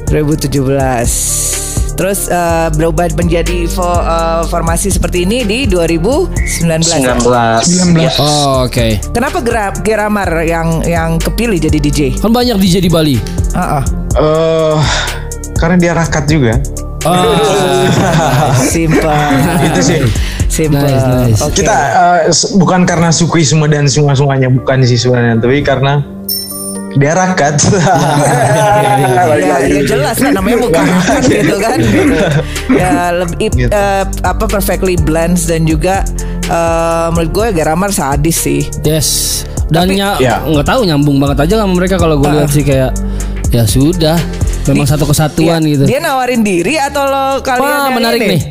[0.06, 1.53] 2017.
[1.94, 6.34] Terus eh, berubah menjadi fo- eh, formasi seperti ini di 2019.
[6.82, 7.22] 19
[7.96, 8.10] Ya.
[8.16, 8.98] Oh, oke.
[9.10, 12.00] Kenapa Gra- Geramar yang yang kepilih jadi DJ?
[12.18, 13.16] Kan banyak DJ di Bali.
[13.52, 13.82] Ah, ah.
[14.14, 14.76] eh
[15.54, 16.54] karena dia rakat juga.
[17.04, 17.36] Oh,
[18.64, 19.12] simple.
[19.62, 20.00] Itu sih.
[20.46, 20.80] Simple.
[20.80, 21.40] Nice, nice.
[21.42, 21.60] Oke.
[21.60, 21.76] Kita
[22.24, 26.00] eh, s- bukan karena sukuisme dan semua semuanya bukan sih sebenarnya, tapi karena
[26.94, 27.58] dia rakat.
[29.34, 31.78] ya, ya jelas lah namanya bukan makan gitu kan
[32.70, 33.68] ya lebih Gitu.
[33.68, 36.06] eh, apa perfectly blends dan juga
[36.44, 39.42] eh, menurut gue Geramar sadis sih yes.
[39.64, 40.38] Dan nya Ya.
[40.40, 42.92] nggak tahu nyambung banget aja sama mereka kalau gue lihat sih kayak
[43.48, 44.18] ya sudah,
[44.64, 45.70] memang satu kesatuan Iya.
[45.72, 45.84] gitu.
[45.86, 48.30] dia nawarin diri atau lo kalian Wah, menarik ini?
[48.30, 48.42] nih.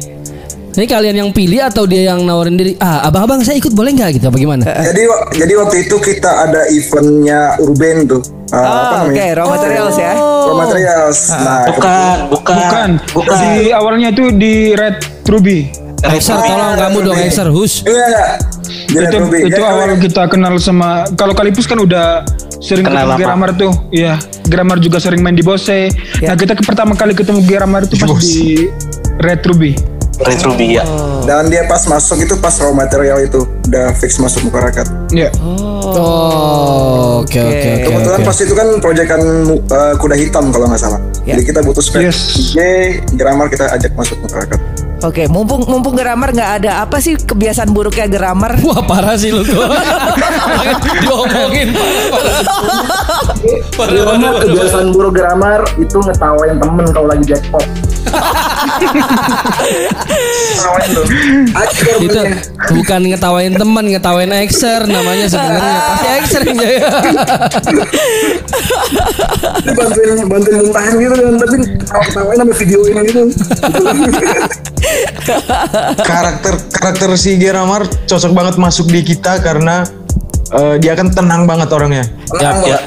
[0.73, 2.73] Ini kalian yang pilih atau dia yang nawarin diri?
[2.77, 4.25] Ah, abang-abang saya ikut boleh nggak gitu?
[4.25, 4.65] Apa gimana?
[4.65, 8.21] Jadi jadi waktu itu kita ada eventnya Urban tuh.
[8.49, 9.33] Uh, apa Oh, oke, namanya?
[9.33, 10.13] raw materials ya.
[10.17, 11.19] Raw materials.
[11.31, 12.89] Nah, Bukan, bukan.
[13.11, 13.37] Bukan.
[13.53, 15.69] Di awalnya itu di Red Ruby.
[16.03, 17.81] Exer, tolong kamu dong Exer, hus.
[17.83, 18.25] Iya, iya.
[18.83, 19.39] Di Red itu Ruby.
[19.47, 22.25] itu awal kita kenal sama kalau Kalipus kan udah
[22.59, 23.19] sering Kenal ketemu lama.
[23.21, 23.71] Geramar tuh.
[23.89, 25.93] Iya, Geramar juga sering main di Bose.
[26.17, 26.27] Ya.
[26.27, 28.67] Nah, kita ke- pertama kali ketemu Geramar itu pas di
[29.17, 29.92] Red Ruby.
[30.21, 30.85] Red Ruby ya.
[31.25, 34.85] Dan dia pas masuk itu pas raw material itu udah fix masuk masyarakat.
[35.09, 35.33] Iya.
[35.41, 37.87] Oh, oke oke oke.
[37.89, 39.21] Kebetulan pas itu kan proyekan
[39.73, 40.99] uh, kuda hitam kalau nggak salah.
[41.25, 41.33] Ya.
[41.33, 42.19] Jadi kita butuh spek Yes.
[42.35, 42.57] DJ,
[43.17, 44.59] grammar kita ajak masuk masyarakat.
[45.03, 48.55] Oke, mumpung mumpung Geramar nggak ada apa sih kebiasaan buruknya Geramar?
[48.63, 49.59] Wah parah sih lu tuh.
[51.03, 52.39] Diomongin parah.
[53.75, 57.67] Karena kebiasaan buruk grammar itu ngetawain temen kalau lagi jackpot.
[62.03, 62.21] Itu
[62.73, 65.77] bukan ngetawain teman, ngetawain Exer namanya sebenarnya.
[65.79, 66.57] Pasti Exer yang
[69.73, 71.55] bantuin bantuin muntahin gitu kan tapi
[71.87, 73.21] ketawain sampai videoin gitu.
[76.03, 79.87] karakter karakter si Geramar cocok banget masuk di kita karena
[80.53, 82.05] eh, dia kan tenang banget orangnya.
[82.29, 82.79] Tenang Ya, ya.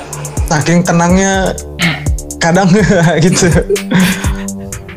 [0.46, 1.57] Saking tenangnya
[2.38, 2.70] kadang
[3.24, 3.48] gitu.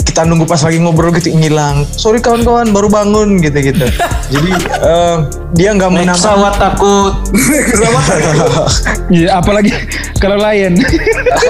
[0.10, 1.86] Kita nunggu pas lagi ngobrol gitu ngilang.
[1.94, 3.86] Sorry kawan-kawan baru bangun gitu-gitu.
[4.34, 5.18] Jadi eh,
[5.54, 7.14] dia nggak Naik menambah pesawat takut.
[9.10, 9.70] Iya, apalagi
[10.18, 10.82] kalau lain.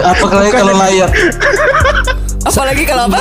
[0.04, 1.08] Apa kali kalau layar?
[2.44, 3.20] Apalagi kalau apa?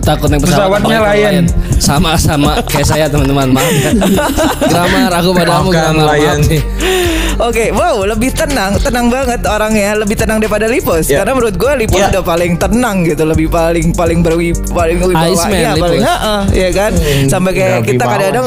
[0.00, 0.80] Takut naik pesawat.
[0.80, 1.46] Pesawatnya apalagi Lion.
[1.80, 3.52] Sama sama kayak saya teman-teman.
[3.52, 3.92] Maaf ya.
[4.72, 6.16] Gramar aku padamu Gramar.
[6.16, 6.40] Lion.
[6.40, 11.10] Maaf Oke, wow, lebih tenang, tenang banget orangnya, lebih tenang daripada Lipos.
[11.10, 11.22] Ya.
[11.22, 12.08] Karena menurut gue Lipos Ya.
[12.14, 16.02] udah paling tenang gitu, lebih paling paling berwi paling wibawa, iya, paling Lipos.
[16.06, 16.92] heeh, ya kan.
[17.26, 18.46] Sampai kayak kita kadang-kadang.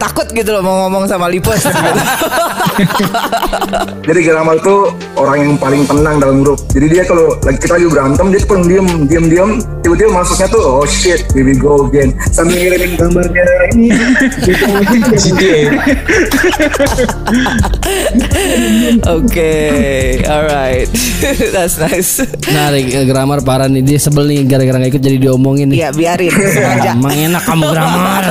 [0.00, 1.60] Takut gitu loh mau ngomong sama Lipos.
[1.68, 2.00] gitu.
[4.08, 4.88] Jadi Geramal tuh
[5.20, 6.56] orang yang paling tenang dalam grup.
[6.72, 9.50] Jadi dia kalau lagi kita lagi berantem dia tuh paling diem diem diem
[9.84, 13.44] tiba-tiba masuknya tuh oh shit here we go again sambil ngirimin gambarnya
[13.76, 13.88] ini.
[19.10, 20.88] Oke, alright,
[21.54, 22.22] that's nice.
[22.42, 25.78] Menarik eh, Gramar parah nih dia sebel nih gara-gara nggak ikut jadi diomongin nih.
[25.78, 26.32] Iya, biarin.
[26.92, 28.24] Emang enak kamu Gramar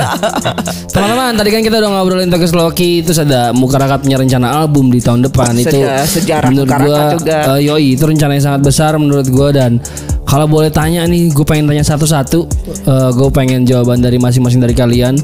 [0.92, 4.98] Teman-teman tadi kan kita udah ngobrolin Tokyo Loki Terus ada Mukarakat punya rencana album di
[4.98, 7.38] tahun depan Itu Seja- sejarah menurut gua, juga.
[7.54, 9.78] eh, Yoi itu rencana yang sangat besar menurut gue Dan
[10.22, 12.40] kalau boleh tanya nih Gue pengen tanya satu-satu
[12.80, 15.14] Eh, Gue pengen jawaban dari masing-masing dari kalian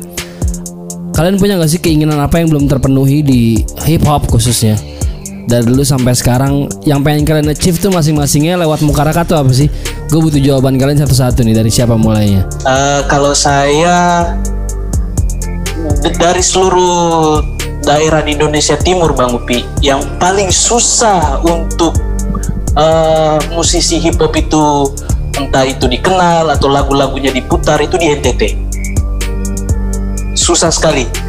[1.13, 3.41] Kalian punya gak sih keinginan apa yang belum terpenuhi di
[3.85, 4.77] hip hop khususnya?
[5.47, 9.71] Dari dulu sampai sekarang yang pengen kalian achieve tuh masing-masingnya lewat Mukarakat tuh apa sih?
[10.11, 12.43] Gue butuh jawaban kalian satu-satu nih dari siapa mulainya?
[12.67, 14.27] Eh, kalau saya
[16.19, 17.47] dari seluruh
[17.87, 21.95] daerah di Indonesia Timur Bang Upi yang paling susah untuk
[22.75, 24.91] eh, musisi hip hop itu
[25.39, 28.43] entah itu dikenal atau lagu-lagunya diputar itu di NTT
[30.35, 31.27] susah sekali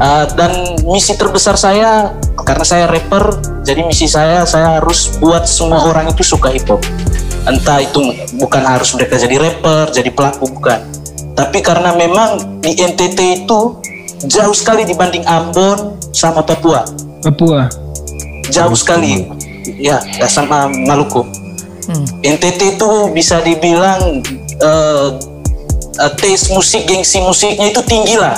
[0.00, 2.08] Eh, dan misi terbesar saya
[2.44, 6.80] karena saya rapper Jadi misi saya saya harus buat semua orang itu suka hip hop.
[7.46, 8.00] Entah itu
[8.40, 10.80] bukan harus mereka jadi rapper, jadi pelaku bukan.
[11.36, 13.60] Tapi karena memang di NTT itu
[14.28, 16.84] jauh sekali dibanding Ambon sama Papua.
[17.24, 17.68] Papua.
[18.50, 19.28] Jauh sekali.
[19.80, 21.24] Ya, sama Maluku.
[22.20, 24.20] NTT itu bisa dibilang
[24.60, 25.08] eh,
[25.96, 28.36] eh, taste musik, gengsi musiknya itu tinggi lah.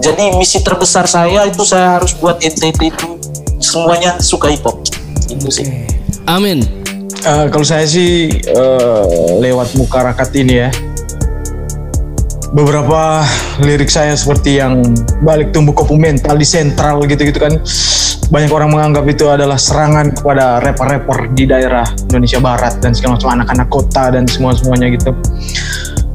[0.00, 3.19] Jadi misi terbesar saya itu saya harus buat NTT itu
[3.70, 4.82] semuanya suka hip hop.
[5.30, 5.86] Itu sih.
[6.26, 6.66] Amin.
[7.22, 9.02] Eh, kalau saya sih eh,
[9.38, 10.68] lewat muka rakat ini ya.
[12.50, 13.22] Beberapa
[13.62, 14.82] lirik saya seperti yang
[15.22, 17.62] balik tumbuh kopu mental di sentral gitu-gitu kan.
[18.30, 23.30] Banyak orang menganggap itu adalah serangan kepada rapper-rapper di daerah Indonesia Barat dan segala macam
[23.38, 25.14] anak-anak kota dan semua-semuanya gitu.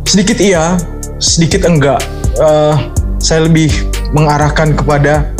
[0.04, 0.76] Sedikit iya,
[1.20, 2.04] sedikit enggak.
[2.36, 2.76] Eh,
[3.20, 3.72] saya lebih
[4.12, 5.35] mengarahkan kepada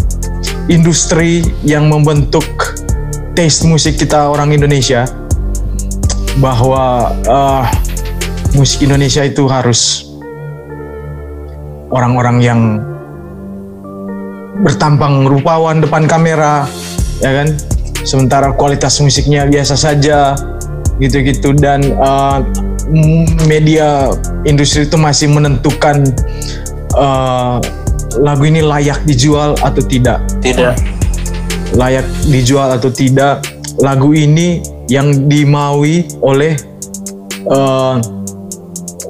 [0.66, 2.46] industri yang membentuk
[3.38, 5.06] taste musik kita orang Indonesia
[6.42, 7.64] bahwa eh,
[8.58, 10.10] musik Indonesia itu harus
[11.92, 12.62] orang-orang yang
[14.64, 16.66] bertampang rupawan depan kamera
[17.20, 17.48] ya kan?
[18.06, 20.38] Sementara kualitas musiknya biasa saja
[21.02, 21.52] gitu-gitu.
[21.54, 21.94] Dan
[22.90, 24.10] m- media
[24.48, 26.04] industri itu masih menentukan
[26.96, 27.58] eh,
[28.20, 30.76] lagu ini layak dijual atau tidak Tidak.
[31.76, 33.44] layak dijual atau tidak
[33.82, 36.56] lagu ini yang dimaui oleh
[37.46, 37.96] eh,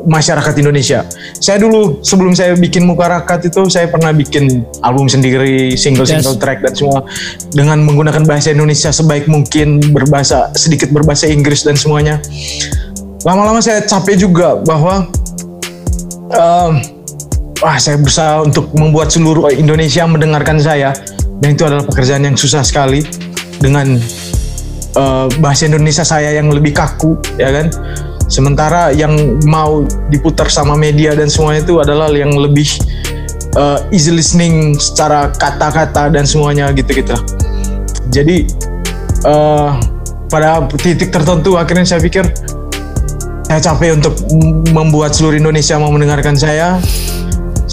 [0.05, 1.01] masyarakat Indonesia.
[1.41, 6.41] Saya dulu sebelum saya bikin muka rakat itu saya pernah bikin album sendiri, single-single Yes.
[6.41, 6.99] track dan semua
[7.51, 12.21] dengan menggunakan bahasa Indonesia sebaik mungkin, berbahasa sedikit berbahasa Inggris dan semuanya.
[13.25, 15.09] Lama-lama saya capek juga bahwa
[16.29, 16.71] em,
[17.63, 20.91] wah saya berusaha untuk membuat seluruh Indonesia mendengarkan saya.
[21.39, 23.03] Dan itu adalah pekerjaan yang susah sekali
[23.59, 23.99] dengan
[24.95, 27.67] eh, bahasa Indonesia saya yang lebih kaku ya kan?
[28.25, 32.67] Sementara yang mau diputar sama media dan semuanya itu adalah yang lebih
[33.59, 37.15] eh, easy listening secara kata-kata dan semuanya gitu-gitu.
[38.09, 38.47] Jadi
[39.27, 39.69] eh,
[40.31, 42.25] pada titik tertentu akhirnya saya pikir
[43.45, 44.17] saya capek untuk
[44.73, 46.81] membuat seluruh Indonesia mau mendengarkan saya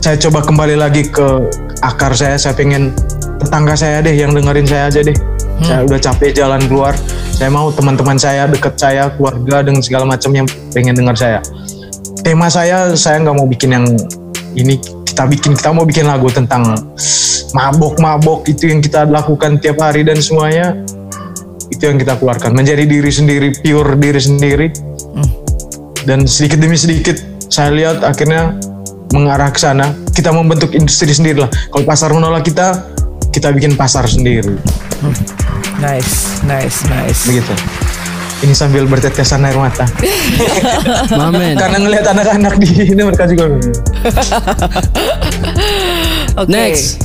[0.02, 1.46] saya coba kembali lagi ke
[1.78, 2.34] akar saya.
[2.34, 2.90] Saya pengen
[3.38, 5.14] tetangga saya deh yang dengerin saya aja deh.
[5.62, 6.90] Saya udah capek jalan keluar.
[7.38, 11.38] Saya mau teman-teman saya deket saya keluarga dengan segala macam yang pengen dengar saya.
[12.26, 13.86] Tema saya saya nggak mau bikin yang
[14.58, 14.82] ini.
[15.06, 16.74] Kita bikin kita mau bikin lagu tentang
[17.54, 18.50] mabok-mabok.
[18.50, 20.74] Itu yang kita lakukan tiap hari dan semuanya
[21.70, 22.58] itu yang kita keluarkan.
[22.58, 24.66] Menjadi diri sendiri pure diri sendiri.
[26.02, 28.58] Dan sedikit demi sedikit saya lihat akhirnya
[29.12, 32.88] mengarah ke sana kita membentuk industri sendiri lah kalau pasar menolak kita
[33.32, 34.56] kita bikin pasar sendiri
[35.82, 37.26] Nice, nice, nice.
[37.26, 37.52] begitu
[38.42, 39.86] ini sambil bertetesan air mata
[41.18, 41.54] Mamen.
[41.54, 43.44] karena ngelihat anak-anak di ini mereka juga
[46.32, 46.48] Oke.
[46.48, 47.04] Next.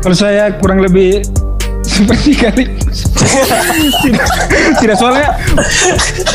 [0.00, 1.20] Kalau saya kurang lebih
[1.92, 2.64] seperti kali
[4.04, 4.28] tidak,
[4.80, 5.36] tidak soalnya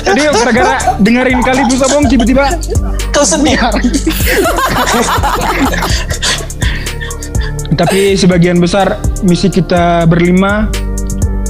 [0.06, 2.54] jadi gara-gara dengerin kali bisa bong tiba-tiba
[3.10, 3.58] Kau sedih.
[7.76, 10.70] tapi sebagian besar misi kita berlima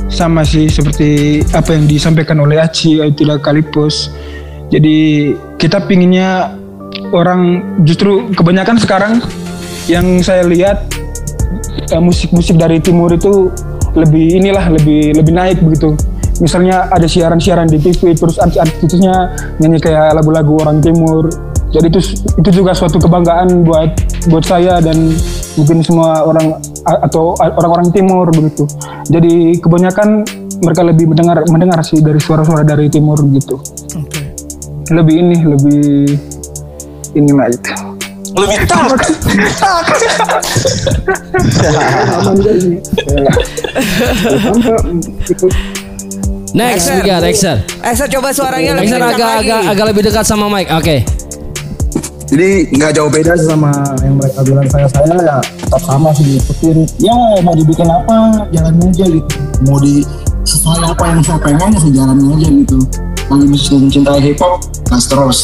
[0.10, 4.10] sama sih seperti apa yang disampaikan oleh Aci Aitila Kalipos
[4.72, 6.56] jadi kita pinginnya
[7.14, 9.14] orang justru kebanyakan sekarang
[9.86, 10.88] yang saya lihat
[11.94, 13.54] eh, musik-musik dari timur itu
[13.96, 15.96] lebih inilah lebih lebih naik begitu.
[16.44, 19.32] Misalnya ada siaran-siaran di TV terus artis-artisnya
[19.64, 21.32] nyanyi kayak lagu-lagu orang timur.
[21.72, 22.00] Jadi itu
[22.40, 23.96] itu juga suatu kebanggaan buat
[24.32, 25.16] buat saya dan
[25.56, 28.68] mungkin semua orang atau orang-orang timur begitu.
[29.08, 30.28] Jadi kebanyakan
[30.60, 33.60] mereka lebih mendengar mendengar sih dari suara-suara dari timur gitu.
[34.92, 35.84] Lebih ini lebih
[37.16, 37.85] ini mah itu
[38.36, 38.88] Lebih tak.
[46.56, 47.60] Next, we got Exer.
[47.84, 49.52] Exer coba suaranya lebih Exer agak lagi.
[49.52, 50.68] agak agak lebih dekat sama mic.
[50.72, 51.04] Oke.
[52.26, 53.70] Jadi nggak jauh beda sih sama
[54.02, 56.88] yang mereka bilang saya saya ya tetap sama sih ikutin.
[56.98, 57.14] Ya
[57.46, 59.36] mau dibikin apa jalan aja gitu.
[59.68, 60.02] Mau di
[60.48, 62.80] sesuai apa yang saya pengen ya jalanin aja gitu.
[63.26, 65.40] Kalau misalnya mencintai hip hop, gas terus.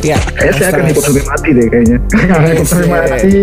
[0.00, 0.16] Ya.
[0.32, 1.98] Kayaknya saya akan ikut sampai mati deh kayaknya.
[2.56, 3.30] ikut sampai mati.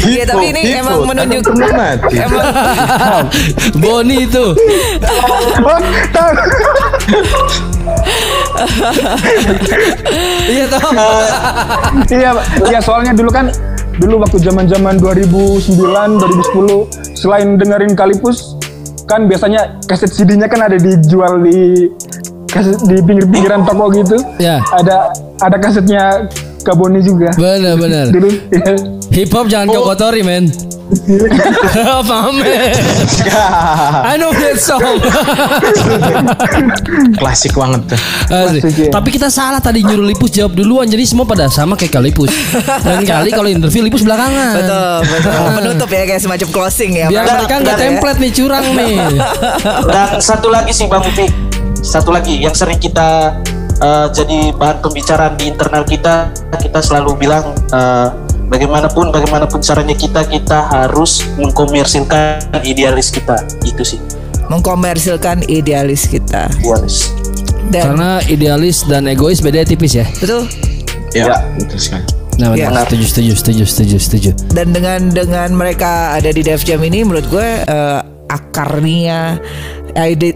[0.00, 2.14] Iya, tapi ini Hippo, emang menunjukkan mati.
[2.26, 2.46] emang
[3.78, 4.44] Boni itu.
[6.10, 6.30] tahu
[10.50, 10.80] Iya toh.
[12.10, 12.30] iya
[12.68, 13.48] iya soalnya dulu kan
[14.00, 18.56] dulu waktu zaman-zaman 2009 2010 selain dengerin Kalipus
[19.10, 21.90] kan biasanya kaset CD-nya kan ada dijual di
[22.50, 24.16] kaset di pinggir-pinggiran toko gitu.
[24.42, 24.60] Ya.
[24.74, 26.26] Ada ada kasetnya
[26.60, 27.32] Kaboni juga.
[27.38, 28.06] Benar benar.
[28.12, 28.74] Dulu ya.
[29.10, 30.50] Hip hop jangan kau kotori men.
[32.10, 32.42] Paham?
[32.42, 34.82] I know that song.
[37.22, 38.00] Klasik banget tuh.
[38.26, 38.62] Asik.
[38.66, 38.90] Klasik, ya.
[38.90, 42.34] Tapi kita salah tadi nyuruh Lipus jawab duluan jadi semua pada sama kayak Kalipus.
[42.82, 44.54] Dan kali kalau interview Lipus belakangan.
[44.58, 45.32] Betul, betul.
[45.62, 47.06] Penutup ya kayak semacam closing ya.
[47.06, 47.82] Biar mereka nggak ya.
[47.86, 48.96] template nih curang nih.
[49.86, 51.30] Dan satu lagi sih Bang Upi,
[51.80, 53.40] satu lagi yang sering kita
[53.78, 58.08] eh, jadi bahan pembicaraan di internal kita, kita selalu bilang eh,
[58.46, 64.00] bagaimanapun bagaimanapun caranya kita kita harus mengkomersilkan idealis kita itu sih
[64.50, 66.50] Mengkomersilkan idealis kita.
[66.58, 67.14] idealis.
[67.70, 70.06] Dan Karena idealis dan egois beda tipis ya.
[70.18, 70.42] betul.
[71.14, 71.36] Ya, Ya.
[71.54, 72.02] betul sekali.
[72.34, 72.66] Nah, Iya.
[72.66, 72.82] benar.
[72.84, 74.30] Setuju, setuju, setuju, setuju, setuju.
[74.50, 79.38] Dan dengan dengan mereka ada di Def Jam ini menurut gue eh, akarnya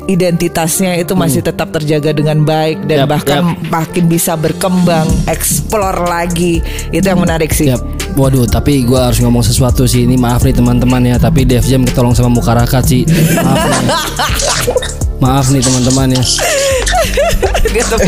[0.09, 6.61] identitasnya itu masih tetap terjaga dengan baik dan Yap, bahkan makin bisa berkembang, explore lagi.
[6.91, 7.73] Itu yang menarik sih.
[7.73, 7.83] Yap.
[8.15, 10.07] Waduh, tapi gua harus ngomong sesuatu sih.
[10.07, 13.03] Ini maaf nih teman-teman ya, tapi Dev Jam ketolong sama Mukarakat sih.
[13.39, 13.89] Maaf nih.
[15.23, 16.23] Maaf nih teman-teman ya.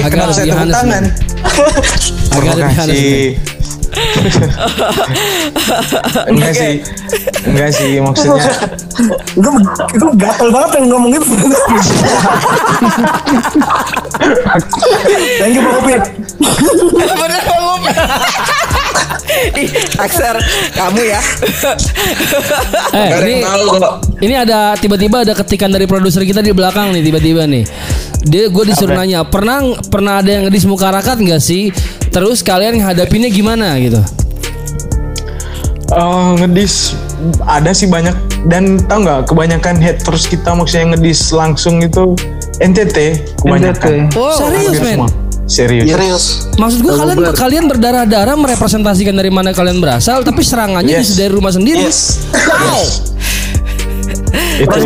[0.04, 1.04] Agak Kenapa lebih men.
[2.34, 2.54] Agak
[2.86, 3.55] lebih.
[6.30, 6.72] Enggak sih,
[7.46, 8.52] enggak sih maksudnya.
[9.36, 9.50] itu
[9.94, 11.26] itu gatel banget yang ngomong gitu
[15.38, 16.02] thank you Pak Upit
[16.96, 17.92] Bener Bang Upi.
[19.56, 19.68] Ih,
[20.00, 20.36] Akser,
[20.72, 21.20] kamu ya.
[22.96, 23.34] Eh, ini
[24.22, 27.64] ini ada tiba-tiba ada ketikan dari produser kita di belakang nih tiba-tiba nih.
[28.26, 31.70] Dia gue disuruh nanya, pernah pernah ada yang ngedis Mukarakat nggak sih?
[32.10, 34.02] Terus kalian ngadapinnya gimana gitu?
[35.86, 36.98] Eh, ngedis
[37.46, 38.12] ada sih banyak
[38.50, 42.18] dan tau nggak kebanyakan haters kita maksudnya ngedis langsung itu
[42.58, 44.10] NTT kebanyakan.
[44.10, 44.18] NTT.
[44.18, 44.34] Wow.
[44.34, 44.98] Serius men?
[44.98, 45.10] semua.
[45.46, 45.86] Serius.
[45.86, 46.24] serius
[46.58, 51.14] Maksud gue kalian kalian berdarah-darah merepresentasikan dari mana kalian berasal, tapi serangannya Yes.
[51.14, 51.86] dari rumah sendiri.
[51.86, 52.82] yes Wow.
[54.58, 54.76] Itu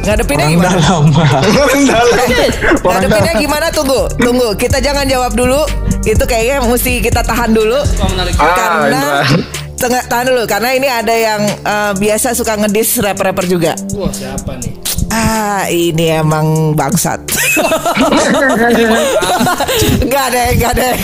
[0.00, 0.16] Gimana?
[0.16, 0.78] Ngadepinnya orang gimana?
[1.92, 2.20] dalam.
[2.80, 3.66] Ngadepinnya gimana?
[3.68, 4.48] Tunggu, tunggu.
[4.56, 5.60] Kita jangan jawab dulu.
[6.00, 7.76] Itu kayaknya mesti kita tahan dulu.
[8.56, 9.02] karena
[9.80, 13.72] tengah tahan dulu karena ini ada yang eh, biasa suka ngedis rapper-rapper juga.
[13.96, 14.89] Wah, siapa nih?
[15.30, 17.22] Ah, ini emang bangsat.
[20.02, 20.94] Enggak deh, enggak deh.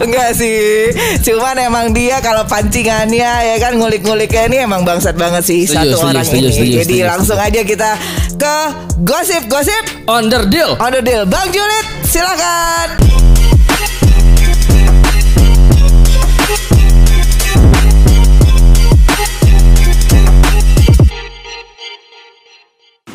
[0.00, 0.88] Enggak sih.
[1.20, 6.08] Cuman emang dia kalau pancingannya ya kan ngulik-nguliknya ini emang bangsat banget sih satu setuju,
[6.16, 6.52] orang setuju, ini.
[6.56, 7.90] setuju, Jadi setuju, langsung aja kita
[8.40, 8.56] ke
[9.04, 10.80] gosip-gosip Underdeal.
[10.80, 11.28] on the deal.
[11.28, 12.88] Bang Julit, silakan.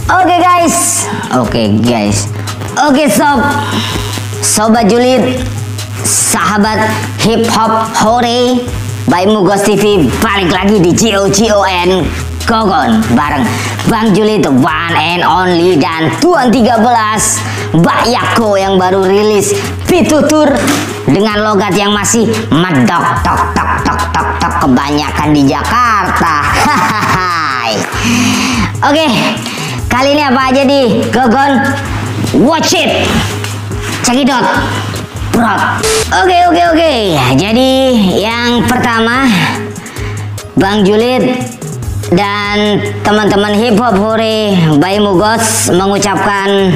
[0.06, 2.30] Oke guys, oke guys,
[2.78, 3.42] oke sob,
[4.38, 5.42] sobat julid,
[6.06, 6.78] sahabat
[7.26, 8.62] hip hop hore,
[9.10, 12.06] by Mugos TV balik lagi di GOGON
[12.46, 13.50] Gogon bareng
[13.90, 16.70] Bang Julid one and only dan Tuan 13
[17.74, 19.58] Mbak Yako yang baru rilis
[19.90, 20.54] Pitutur
[21.10, 26.46] dengan logat yang masih medok tok tok tok tok tok kebanyakan di Jakarta.
[28.86, 29.10] Oke,
[29.96, 31.52] kali ini apa aja di Gogon?
[32.44, 33.08] Watch it,
[34.04, 34.44] cekidot,
[35.32, 35.56] bro.
[36.20, 36.94] Oke oke oke.
[37.40, 37.72] Jadi
[38.20, 39.24] yang pertama,
[40.60, 41.40] Bang Julid
[42.12, 46.76] dan teman-teman hip hop hore Bayi Mugos mengucapkan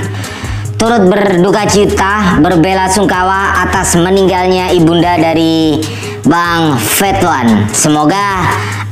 [0.80, 5.84] turut berduka cita, berbela sungkawa atas meninggalnya ibunda dari
[6.28, 7.72] Bang Fetwan.
[7.72, 8.44] Semoga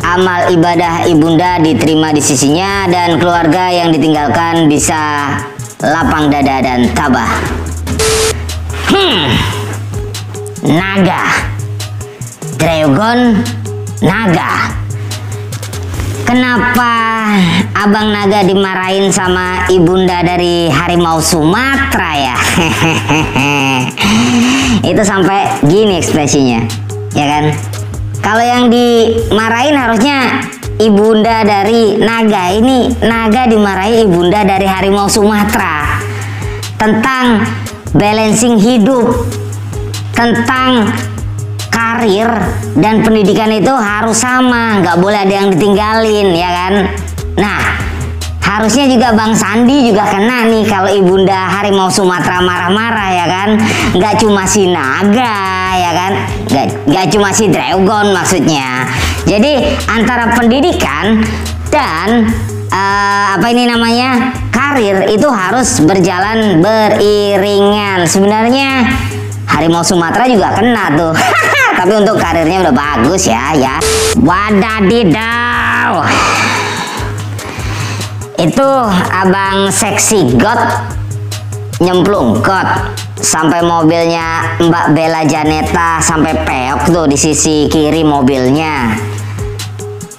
[0.03, 5.35] amal ibadah ibunda diterima di sisinya dan keluarga yang ditinggalkan bisa
[5.83, 7.31] lapang dada dan tabah.
[8.87, 9.35] Hmm.
[10.63, 11.23] Naga.
[12.57, 13.19] Dragon
[14.01, 14.73] Naga.
[16.27, 16.91] Kenapa
[17.71, 22.37] Abang Naga dimarahin sama ibunda dari harimau Sumatera ya?
[24.91, 26.67] Itu sampai gini ekspresinya,
[27.17, 27.45] ya kan?
[28.21, 30.45] Kalau yang dimarahin harusnya
[30.77, 32.53] ibunda dari naga.
[32.53, 35.97] Ini naga dimarahi ibunda dari harimau Sumatera.
[36.77, 37.41] Tentang
[37.97, 39.25] balancing hidup,
[40.13, 40.93] tentang
[41.73, 42.29] karir
[42.77, 46.73] dan pendidikan itu harus sama, nggak boleh ada yang ditinggalin, ya kan?
[47.37, 47.61] Nah,
[48.41, 53.49] harusnya juga Bang Sandi juga kena nih kalau ibunda harimau Sumatera marah-marah ya kan?
[53.97, 55.37] Nggak cuma si naga,
[55.75, 56.11] ya kan?
[56.47, 58.87] Nggak nggak cuma si Dragon maksudnya.
[59.27, 61.19] Jadi antara pendidikan
[61.67, 62.31] dan
[62.71, 64.31] eh, apa ini namanya?
[64.53, 68.07] Karir itu harus berjalan beriringan.
[68.07, 68.87] Sebenarnya
[69.49, 71.13] harimau Sumatera juga kena tuh.
[71.77, 73.75] Tapi untuk karirnya udah bagus ya ya.
[74.17, 76.01] Wadadidaw
[78.37, 78.69] itu
[79.09, 80.61] abang seksi god
[81.81, 82.95] nyemplung got.
[83.17, 88.93] Sampai mobilnya Mbak Bella Janeta sampai peok tuh di sisi kiri mobilnya.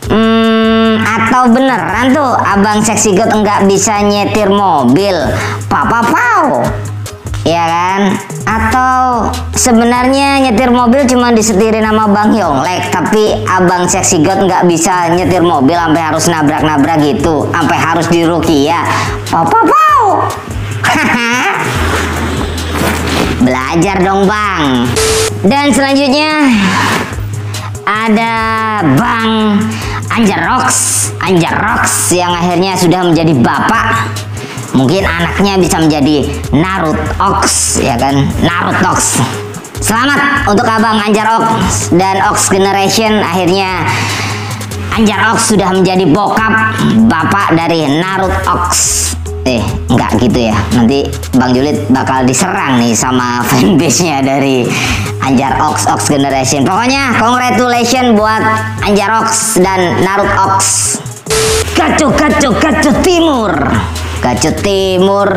[0.08, 5.14] Hmm, atau beneran tuh abang seksi god enggak bisa nyetir mobil?
[5.70, 6.64] Papa pau.
[7.46, 8.00] Ya kan?
[8.48, 15.12] Atau sebenarnya nyetir mobil cuma disetirin sama Bang Yonglek tapi abang seksi god nggak bisa
[15.12, 18.80] nyetir mobil sampai harus nabrak-nabrak gitu sampai harus di Rukia
[19.28, 20.24] papa pau
[23.48, 24.84] belajar dong bang.
[25.40, 26.52] Dan selanjutnya
[27.88, 28.34] ada
[29.00, 29.56] Bang
[30.12, 30.68] Anjarox.
[31.24, 34.12] Anjarox yang akhirnya sudah menjadi bapak.
[34.76, 38.28] Mungkin anaknya bisa menjadi Narutox ya kan?
[38.44, 39.24] Narutox.
[39.80, 43.24] Selamat untuk abang Anjarox dan Ox Generation.
[43.24, 43.88] Akhirnya
[44.92, 46.76] Anjarox sudah menjadi bokap
[47.08, 48.68] bapak dari Narutox
[49.48, 50.56] eh enggak gitu ya.
[50.76, 54.68] Nanti Bang Julid bakal diserang nih sama fanbase-nya dari
[55.24, 56.68] Anjar Ox Ox Generation.
[56.68, 58.42] Pokoknya congratulations buat
[58.84, 60.60] Anjar Ox dan Narut Ox.
[61.72, 63.52] Kacu kacu kacu timur.
[64.20, 65.28] Kacu timur.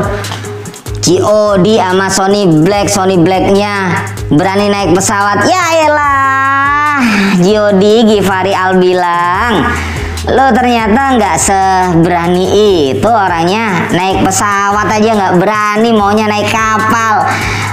[1.01, 2.88] GOD sama Sony Black.
[2.91, 5.47] Sony Blacknya berani naik pesawat.
[5.47, 6.99] Ya elah.
[7.41, 9.91] GOD Givari Albilang
[10.30, 12.46] lo ternyata nggak seberani
[12.94, 13.90] itu orangnya.
[13.90, 17.26] Naik pesawat aja nggak berani maunya naik kapal.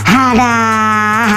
[0.09, 0.57] Ada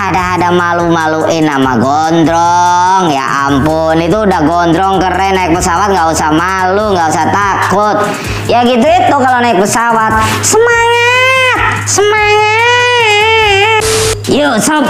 [0.08, 3.12] ada ada malu-maluin nama gondrong.
[3.12, 5.36] Ya ampun itu udah gondrong keren.
[5.36, 8.08] Naik pesawat nggak usah malu nggak usah takut.
[8.48, 10.16] Ya gitu itu kalau naik pesawat.
[10.40, 11.60] Semangat
[11.92, 13.84] semangat.
[14.32, 14.88] Yuk sob.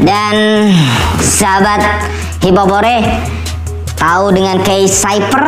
[0.00, 0.72] Dan
[1.20, 2.08] sahabat
[2.40, 3.35] hipopore
[3.96, 5.44] tahu dengan case cyper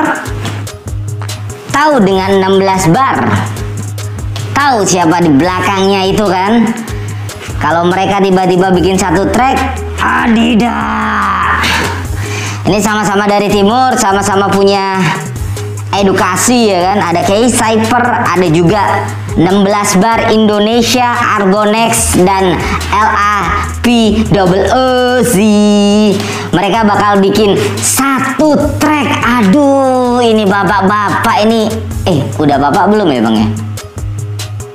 [1.78, 3.16] tahu dengan 16 bar?
[4.51, 6.66] Tahu siapa di belakangnya itu kan?
[7.62, 11.64] Kalau mereka tiba-tiba bikin satu track adidas.
[12.66, 14.99] Ini sama-sama dari timur sama-sama punya
[15.94, 16.99] edukasi ya kan?
[17.14, 19.07] Ada case cyper ada juga
[19.38, 21.07] 16 bar Indonesia
[21.38, 22.59] Argonex dan
[22.90, 23.86] LAP
[24.34, 24.66] double
[26.51, 28.17] mereka bakal bikin satu
[28.78, 31.66] track aduh ini bapak-bapak ini.
[32.07, 33.49] Eh udah bapak belum ya bang ya?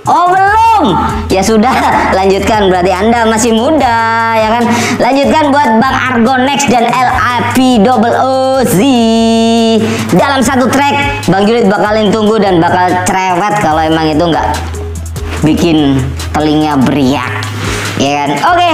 [0.03, 0.83] Oh belum.
[1.31, 1.71] Ya sudah
[2.17, 2.67] lanjutkan.
[2.67, 4.63] Berarti anda masih muda ya kan?
[4.99, 8.79] Lanjutkan buat Bang Argonex dan LAP double OZ
[10.11, 14.47] Dalam satu track Bang Julid bakalin tunggu dan bakal cerewet kalau emang itu nggak
[15.43, 16.03] bikin
[16.35, 17.31] telinga beriak
[17.95, 18.29] ya kan?
[18.51, 18.71] Oke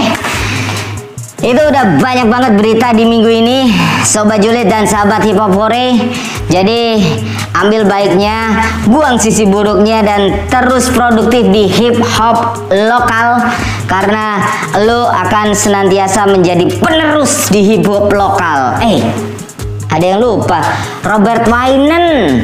[1.39, 3.71] itu udah banyak banget berita di minggu ini
[4.03, 5.95] Sobat Julid dan sahabat hipopore
[6.51, 6.99] Jadi
[7.55, 8.59] ambil baiknya
[8.91, 13.39] Buang sisi buruknya Dan terus produktif di hip hop lokal
[13.87, 14.43] Karena
[14.83, 18.75] lo akan senantiasa menjadi penerus di hip hop lokal.
[18.83, 18.99] Eh
[19.89, 20.61] ada yang lupa
[21.01, 22.43] Robert Wainen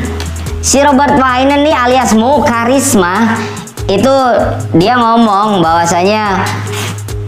[0.64, 3.38] Si Robert Wainen nih alias Mo Karisma
[3.86, 4.10] Itu
[4.74, 6.41] dia ngomong bahwasanya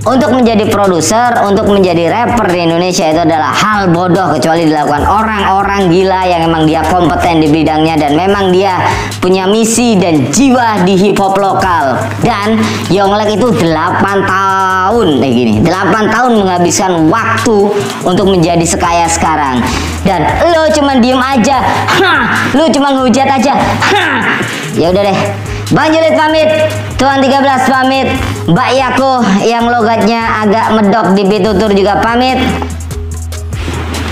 [0.07, 5.91] untuk menjadi produser, untuk menjadi rapper di Indonesia itu adalah hal bodoh kecuali dilakukan orang-orang
[5.91, 8.79] gila yang memang dia kompeten di bidangnya dan memang dia
[9.19, 11.99] punya misi dan jiwa di hip hop lokal.
[12.23, 12.55] Dan
[12.87, 17.57] Yonglek itu 8 tahun kayak gini, 8 tahun menghabiskan waktu
[18.07, 19.59] untuk menjadi sekaya sekarang.
[20.07, 20.23] Dan
[20.55, 21.59] lo cuma diem aja,
[21.99, 22.13] ha,
[22.55, 24.23] lo cuma ngehujat aja, ha.
[24.77, 25.19] Ya udah deh,
[25.67, 26.47] Bang Julid pamit,
[26.95, 28.07] Tuan 13 pamit,
[28.47, 29.11] Mbak Yako
[29.43, 32.39] yang logatnya agak medok di Bitutur juga pamit.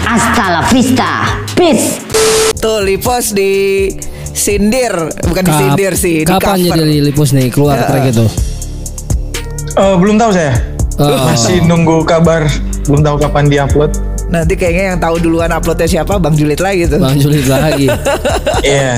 [0.04, 1.24] Hasta la vista,
[1.56, 2.04] peace.
[2.56, 3.88] Tuh Lipos di
[4.28, 4.92] sindir,
[5.24, 6.76] bukan Kap- disindir sih, di Kapan cover.
[6.78, 7.88] jadi Lipus nih keluar Ya.
[7.88, 8.26] track itu?
[9.76, 10.54] Eh, belum tahu saya.
[10.98, 11.24] Oh.
[11.26, 12.48] Masih nunggu kabar.
[12.86, 13.92] Belum tahu kapan diupload.
[14.26, 17.00] Nanti kayaknya yang tahu duluan uploadnya siapa Bang Julid lagi tuh.
[17.00, 17.88] Bang Julid lagi.
[18.66, 18.94] Iya.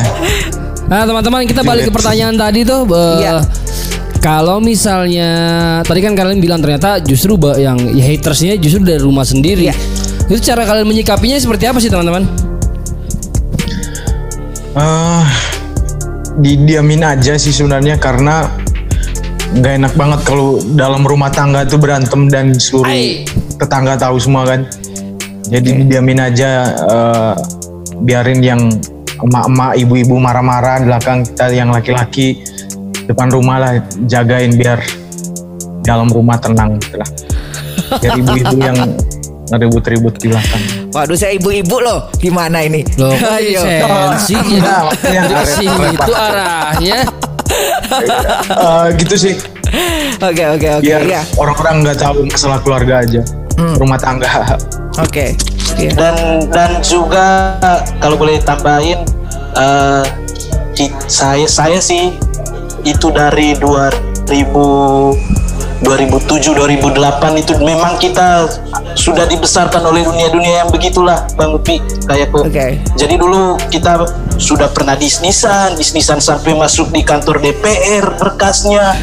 [0.88, 2.88] Nah teman-teman kita balik ke pertanyaan tadi tuh.
[2.88, 3.44] eh, Iya.
[4.18, 5.30] Kalau misalnya
[5.84, 9.68] tadi kan kalian bilang ternyata justru yang ya, hatersnya justru dari rumah sendiri.
[9.68, 9.76] Iya.
[10.28, 12.24] Itu cara kalian menyikapinya seperti apa sih teman-teman?
[14.78, 15.26] eh
[16.38, 18.46] didiamin aja sih sebenarnya karena
[19.58, 22.86] nggak enak banget kalau dalam rumah tangga tuh berantem dan suruh
[23.58, 24.70] tetangga tahu semua kan.
[25.50, 27.34] Jadi diamin aja eh,
[27.98, 28.62] biarin yang
[29.18, 32.42] emak-emak, ibu-ibu marah-marah di belakang kita yang laki-laki
[33.08, 33.74] depan rumah lah
[34.06, 34.84] jagain biar
[35.82, 37.10] dalam rumah tenang gitu lah.
[37.98, 38.78] Biar ibu-ibu yang
[39.48, 40.64] ribut-ribut di belakang.
[40.92, 42.12] Waduh saya ibu-ibu loh.
[42.20, 42.84] Gimana ini?
[43.00, 43.64] Loh, Ayo.
[44.20, 44.92] sensi Nah,
[45.80, 46.12] repot.
[46.12, 47.00] arahnya.
[48.52, 49.34] Eh, gitu sih.
[50.20, 51.22] Oke oke oke Biar ya.
[51.40, 53.22] orang-orang nggak tahu masalah keluarga aja,
[53.80, 54.28] rumah tangga.
[55.00, 55.36] Oke.
[55.78, 55.92] Iya.
[55.94, 56.16] dan
[56.50, 57.54] dan juga
[58.02, 59.06] kalau boleh tambahin
[60.74, 62.18] ki- saya saya sih
[62.82, 64.28] itu dari 2000
[65.78, 68.50] 2007 2008 itu memang kita
[68.98, 71.78] sudah dibesarkan oleh dunia-dunia yang begitulah Bang Upi
[72.10, 72.50] kayak kok.
[72.50, 72.82] Oke.
[72.98, 74.02] Jadi dulu kita
[74.42, 78.98] sudah pernah bisnisan, bisnisan sampai masuk di kantor DPR berkasnya,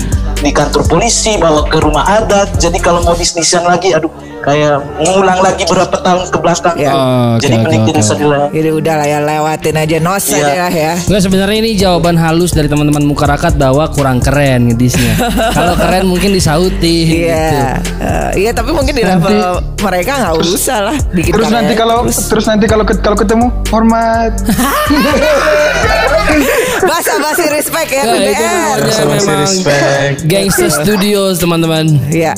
[0.44, 2.60] di kantor polisi, bawa ke rumah adat.
[2.60, 4.12] Jadi kalau mau bisnisan lagi, aduh
[4.44, 6.76] kayak mengulang lagi berapa tahun ke belakang.
[6.76, 6.92] Ya.
[6.92, 7.96] Oh, Jadi oke, mending oke.
[7.96, 8.52] usah dilakukan.
[8.52, 10.92] Jadi udah lah ya lewatin aja nos aja lah ya.
[11.00, 15.16] Nggak sebenarnya ini jawaban halus dari teman-teman mukarakat bahwa kurang keren ngedisnya.
[15.56, 18.04] Kalau keren mungkin disauti Iya, gitu.
[18.04, 22.04] Eh, iya tapi mungkin di Nanti- level mereka nggak usah lah bikin Terus nanti kalau
[22.04, 24.36] terus nanti kalau kalau ketemu hormat.
[26.84, 30.14] bahasa basi respect ya Nah, itu namanya memang respect.
[30.28, 31.86] Gangster Studios teman-teman.
[32.12, 32.36] Iya.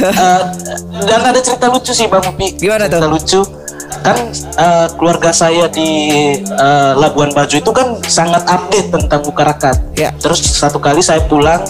[0.00, 0.42] Eh,
[1.08, 2.56] dan ada cerita lucu sih Bang Upi.
[2.56, 3.10] Gimana cerita tuh?
[3.12, 3.40] lucu.
[4.00, 5.88] Kan eh, keluarga saya di
[6.40, 9.76] eh, Labuan Bajo itu kan sangat update tentang Mukarakat.
[9.96, 10.12] Ya.
[10.16, 11.60] Terus satu kali saya pulang,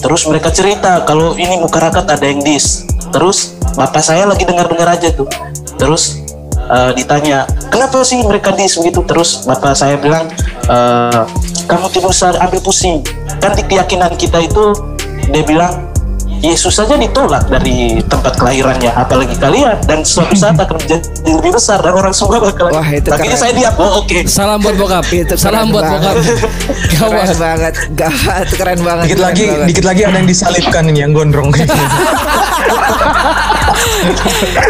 [0.00, 2.84] terus mereka cerita kalau ini Mukarakat ada yang dis.
[3.10, 5.28] Terus bapak saya lagi dengar-dengar aja tuh.
[5.76, 6.20] Terus
[6.56, 9.04] eh, ditanya, kenapa sih mereka dis begitu?
[9.04, 10.28] Terus bapak saya bilang,
[10.70, 11.22] "Eh,
[11.66, 13.02] kamu usah ambil pusing.
[13.42, 14.70] Kan di keyakinan kita itu,
[15.34, 15.89] dia bilang,
[16.40, 21.78] Yesus saja ditolak dari tempat kelahirannya, apalagi kalian dan suatu saat akan menjadi lebih besar
[21.78, 22.68] dan orang semua bakal.
[22.70, 23.42] Wah, itu Akhirnya keren.
[23.42, 23.74] saya diam.
[23.76, 24.18] Oh oke.
[24.24, 25.04] Salam buat bokap.
[25.06, 26.00] Itu Salam keren buat banget.
[26.00, 26.16] bokap.
[26.90, 27.36] Keren Gawat.
[27.36, 29.04] banget, gawat, keren banget.
[29.04, 29.66] Dikit keren lagi, banget.
[29.68, 31.48] dikit lagi ada yang disalibkan ini yang gondrong.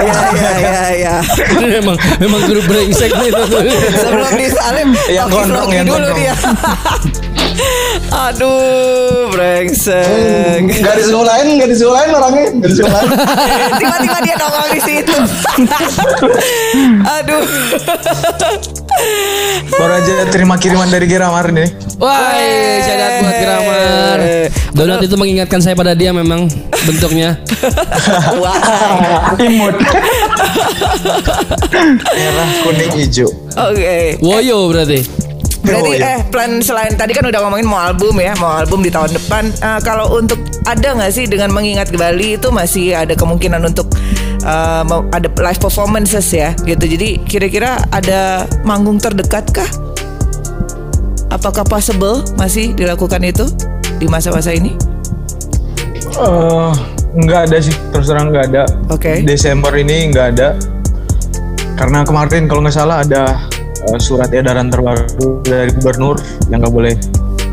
[0.00, 1.14] Ya, ya, ya, ya.
[1.52, 3.30] Ini memang memang grup brengsek nih.
[3.96, 6.18] Sebelum disalib, Yang gondrong, yang dulu gondrong.
[6.18, 6.34] dia.
[8.10, 10.66] Aduh, brengsek.
[10.82, 13.10] Gak disekolahin, gak disekolahin orangnya, gak disekolahin.
[13.80, 15.16] Tiba-tiba dia nongol di situ.
[17.06, 17.42] Aduh.
[19.70, 21.70] Baru aja terima kiriman dari Geramar nih.
[22.02, 22.34] Wah,
[22.82, 24.18] syarat buat Gramar.
[24.74, 26.50] Donat itu mengingatkan saya pada dia memang
[26.88, 27.38] bentuknya.
[28.42, 29.38] Wah.
[29.38, 29.76] Imut.
[32.18, 33.30] Merah, kuning, hijau.
[33.54, 34.18] Oke.
[34.18, 35.29] Woyo berarti.
[35.60, 36.16] Berarti Oh, iya.
[36.16, 39.52] eh plan selain tadi kan udah ngomongin mau album ya, mau album di tahun depan.
[39.52, 43.92] Eh, kalau untuk ada nggak sih dengan mengingat Bali itu masih ada kemungkinan untuk
[44.40, 46.80] eh, mau- ada live performances ya, gitu.
[46.80, 49.68] Jadi kira-kira ada manggung terdekat kah?
[51.28, 53.44] Apakah possible masih dilakukan itu
[54.00, 54.74] di masa-masa ini?
[56.10, 56.72] Eh,
[57.14, 58.64] nggak ada sih, terus terang nggak ada.
[58.88, 59.22] Oke.
[59.22, 60.56] Desember ini nggak ada.
[61.76, 63.44] Karena kemarin kalau nggak salah ada
[63.88, 66.16] eh, surat edaran terbaru dari gubernur
[66.52, 66.94] yang nggak boleh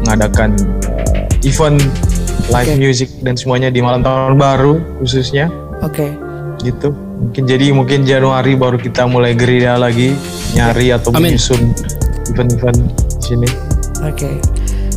[0.04, 0.56] mengadakan
[1.16, 1.80] eh, event
[2.48, 2.80] live Oke.
[2.80, 5.52] music dan semuanya di malam tahun baru khususnya
[5.84, 6.16] Oke.
[6.64, 6.96] gitu.
[7.18, 10.14] Mungkin jadi mungkin Januari baru kita mulai gerilya lagi
[10.54, 11.34] nyari atau Amin.
[11.34, 11.74] menyusun
[12.30, 12.78] event-event
[13.18, 13.50] di sini.
[14.06, 14.38] Oke.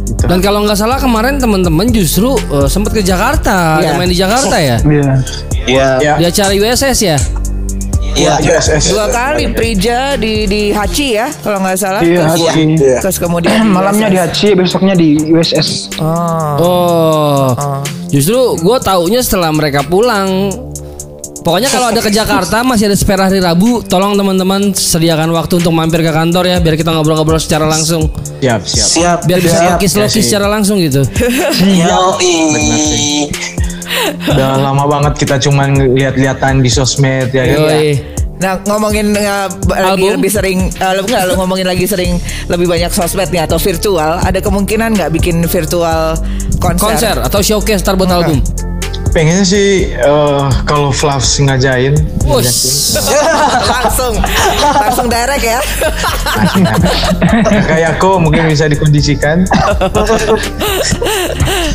[0.04, 0.24] Gitu.
[0.28, 3.96] Dan kalau nggak salah kemarin teman-teman justru eh, sempat ke Jakarta, Iya.
[3.96, 4.76] main di Jakarta ya.
[4.84, 5.12] Iya.
[5.64, 5.88] Iya.
[6.00, 7.16] Ya, Di acara USS ya.
[8.20, 8.34] Iya.
[8.36, 8.92] USS.
[8.92, 12.00] Dua kali Prija di di Hachi ya, kalau nggak salah.
[12.00, 12.64] Iya, Terus- Hachi.
[13.00, 14.18] Terus kemudian di Malamnya di.
[14.18, 15.96] Haji, besoknya di USS.
[15.96, 16.60] Oh.
[16.60, 17.46] Oh,
[18.08, 20.52] justru gue taunya setelah mereka pulang.
[21.40, 25.72] Pokoknya kalau ada ke Jakarta masih ada spare hari Rabu, tolong teman-teman sediakan waktu untuk
[25.72, 28.12] mampir ke kantor ya, biar kita ngobrol-ngobrol secara langsung,
[28.44, 28.88] Siap, siap.
[28.92, 29.18] Siap.
[29.24, 29.70] biar bisa siap.
[29.72, 31.00] lokis-lokis secara langsung gitu.
[31.64, 33.32] Yoi.
[34.30, 37.44] Udah lama banget kita cuman lihat-lihatan di sosmed ya.
[37.44, 37.56] kan?
[37.56, 37.88] Yoi.
[38.40, 40.16] Nah ngomongin uh, lagi Album?
[40.16, 42.16] lebih sering, uh, lu nggak lu ngomongin lagi sering
[42.48, 46.16] lebih banyak sosmed nih atau virtual, ada kemungkinan nggak bikin virtual
[46.56, 46.80] konser?
[46.80, 48.40] Konser atau showcase ntar buat album.
[49.10, 52.94] Pengennya sih eh, kalau Flavs ngajain, Wush.
[53.74, 54.14] langsung,
[54.62, 55.60] langsung direct ya.
[57.74, 59.50] kayak aku mungkin bisa dikondisikan.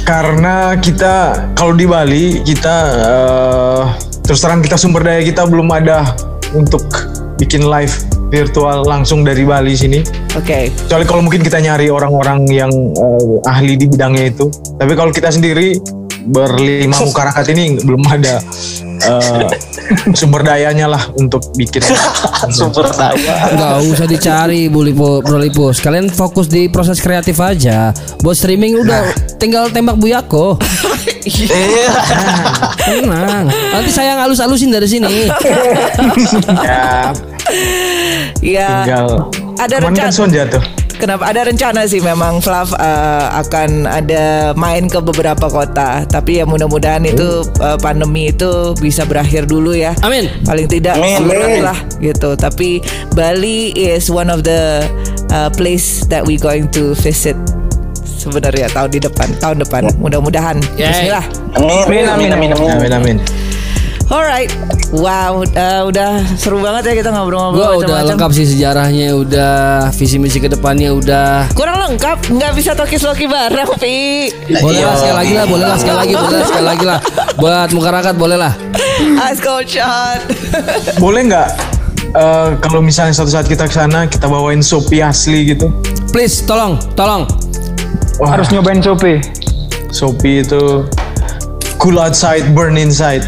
[0.08, 3.84] Karena kita kalau di Bali kita eh,
[4.24, 6.16] terus terang kita sumber daya kita belum ada
[6.56, 6.88] untuk
[7.36, 7.92] bikin live
[8.32, 10.00] virtual langsung dari Bali sini.
[10.36, 14.48] Oke, Kecuali kalau mungkin kita nyari orang-orang yang eh, ahli di bidangnya itu.
[14.80, 15.78] Tapi kalau kita sendiri
[16.26, 18.42] berlima mukarakat ini belum ada
[19.06, 19.48] eh,
[20.18, 21.82] sumber dayanya lah untuk bikin
[22.58, 25.80] sumber daya Nggak usah dicari Bu Lipo, Bro Lipus.
[25.80, 27.94] Kalian fokus di proses kreatif aja.
[28.26, 30.58] Buat streaming udah tinggal tembak Bu Yako.
[31.26, 31.90] Iya.
[32.82, 33.46] Tenang.
[33.50, 35.30] Nanti saya ngalus-alusin dari sini.
[36.66, 37.14] ya
[38.42, 38.86] Ya.
[38.86, 40.12] tinggal Ada kan rencana.
[40.14, 40.85] Son jatuh.
[40.96, 46.46] Kenapa ada rencana sih memang Flav eh, akan ada main ke beberapa kota, tapi ya
[46.48, 49.92] mudah-mudahan itu eh, pandemi itu bisa berakhir dulu ya.
[50.02, 50.32] Amin.
[50.48, 51.62] Paling tidak Amin.
[51.62, 52.34] lah gitu.
[52.40, 52.80] Tapi
[53.12, 54.88] Bali is one of the
[55.36, 57.36] uh, place that we going to visit
[58.04, 59.92] sebenarnya tahun di depan, tahun depan.
[60.00, 60.58] Mudah-mudahan.
[60.80, 61.12] Yay.
[61.12, 61.26] Bismillah.
[61.56, 63.18] amin amin amin amin Amin amin.
[64.06, 64.54] Alright,
[64.94, 68.10] wow, uh, udah seru banget ya kita ngobrol-ngobrol udah macam-macam.
[68.14, 69.54] lengkap sih sejarahnya, udah
[69.98, 71.50] visi misi ke depannya udah.
[71.58, 74.30] Kurang lengkap, nggak bisa tokis loki bareng, Pi.
[74.62, 77.00] Boleh lah sekali lagi lah, boleh lah sekali lagi, boleh lah sekali lagi lah.
[77.42, 78.54] Buat muka boleh lah.
[79.26, 80.22] Ice cold shot.
[81.02, 81.50] Boleh nggak
[82.14, 85.74] eh, kalau misalnya suatu saat kita ke sana kita bawain sopi asli gitu?
[86.14, 87.26] Please, tolong, tolong.
[88.22, 89.20] Wah, Harus nyobain Shopee.
[89.92, 90.86] sopi itu
[91.86, 93.22] cool outside, burn inside.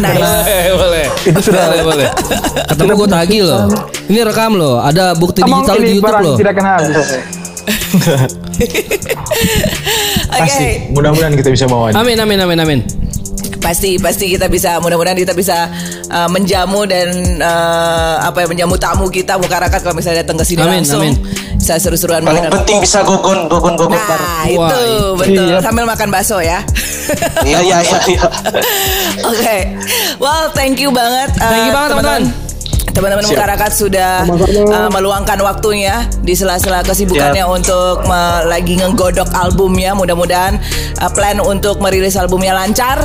[0.00, 0.24] Nice.
[0.24, 1.06] Boleh, boleh.
[1.28, 2.08] Itu sudah boleh, boleh.
[2.64, 3.68] Ketemu gue tagih loh.
[4.08, 4.80] Ini rekam loh.
[4.80, 6.36] Ada bukti Emang digital di YouTube loh.
[6.40, 6.96] tidak habis.
[6.96, 7.18] Oke,
[10.40, 10.68] Pasti.
[10.96, 11.92] Mudah-mudahan kita bisa bawain.
[11.92, 12.80] Amin, amin, amin, amin.
[13.60, 15.68] pasti pasti kita bisa mudah-mudahan kita bisa
[16.08, 17.12] uh, menjamu dan
[17.44, 21.04] uh, apa ya menjamu tamu kita mukarakat kalau misalnya datang ke sini Amin, langsung.
[21.04, 21.20] amin.
[21.60, 22.54] Bisa seru-seruan paling bareng.
[22.56, 24.98] penting bisa gogon gogon gogon bareng Nah, Wah, itu itu.
[25.14, 25.46] betul.
[25.46, 25.58] Iya.
[25.60, 26.64] Sambil makan bakso ya.
[27.44, 28.24] iya iya iya iya.
[29.22, 29.56] Oke.
[30.16, 31.36] Well, thank you banget.
[31.36, 32.22] uh, Thank you banget, teman-teman.
[32.90, 34.12] Teman-teman masyarakat sudah
[34.66, 39.92] uh, meluangkan waktunya di sela-sela kesibukannya untuk me- lagi ngegodok albumnya.
[39.92, 40.58] Mudah-mudahan
[40.98, 42.98] uh, plan untuk merilis albumnya lancar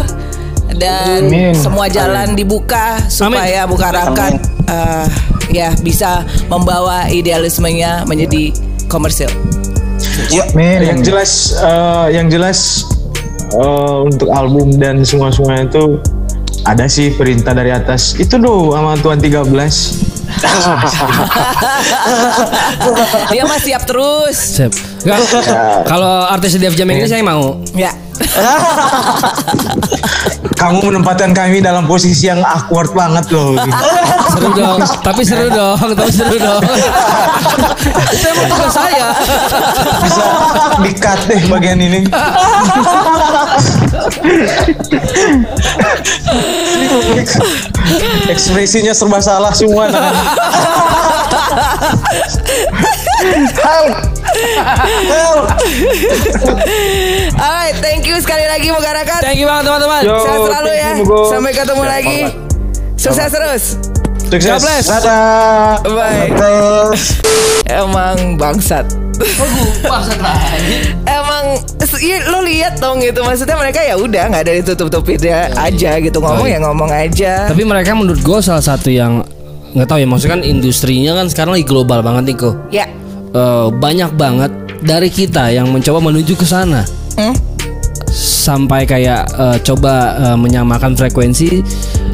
[0.73, 1.53] dan Amin.
[1.53, 4.33] semua jalan dibuka supaya Bukarakat
[4.65, 5.05] uh,
[5.51, 8.53] ya bisa membawa idealismenya menjadi
[8.87, 9.29] komersil.
[10.31, 10.43] Iya.
[10.53, 12.85] Men, Yang jelas, eh, yang jelas
[13.55, 15.99] eh, untuk album dan semua-semua itu
[16.65, 18.17] ada sih perintah dari atas.
[18.17, 19.45] Itu doh sama Tuan 13.
[23.31, 24.37] Dia mah siap terus.
[24.37, 24.94] Sip.
[25.05, 25.21] Nggak,
[25.91, 27.61] Kalau artis di Jam ini saya mau.
[27.77, 27.93] Ya.
[30.55, 33.53] Kamu menempatkan kami dalam posisi yang awkward banget loh.
[34.35, 36.63] Seru dong, tapi seru dong, tapi seru dong.
[38.11, 39.15] Itu emang tugas saya.
[40.03, 40.25] Bisa
[40.83, 42.03] di-cut deh bagian ini.
[48.27, 49.87] Ekspresinya serba salah semua.
[49.87, 50.11] Nah.
[57.35, 59.21] Alright, thank you sekali lagi Mugarakat.
[59.23, 60.01] Thank you banget teman-teman.
[60.03, 60.91] Yo, Sehat selalu ya.
[60.99, 61.19] you.
[61.31, 62.19] Sampai ketemu lagi.
[62.95, 63.63] Sukses terus.
[64.25, 64.61] Sukses.
[64.63, 64.85] bless.
[64.89, 66.31] dadah Bye.
[67.69, 68.85] Emang bangsat.
[71.07, 71.45] Emang
[72.01, 76.17] iya, lo lihat dong gitu maksudnya mereka ya udah nggak ada ditutup-tutupin ya aja gitu
[76.19, 77.47] ngomong ya ngomong aja.
[77.47, 79.23] Tapi mereka menurut gue salah satu yang
[79.75, 82.55] nggak tahu ya maksudnya kan industrinya kan sekarang lagi global banget nih kok.
[82.71, 82.85] Ya.
[83.35, 86.87] Eh, banyak banget dari kita yang mencoba menuju ke sana.
[87.19, 87.35] Hmm?
[88.15, 91.59] Sampai kayak eh, coba eh, menyamakan frekuensi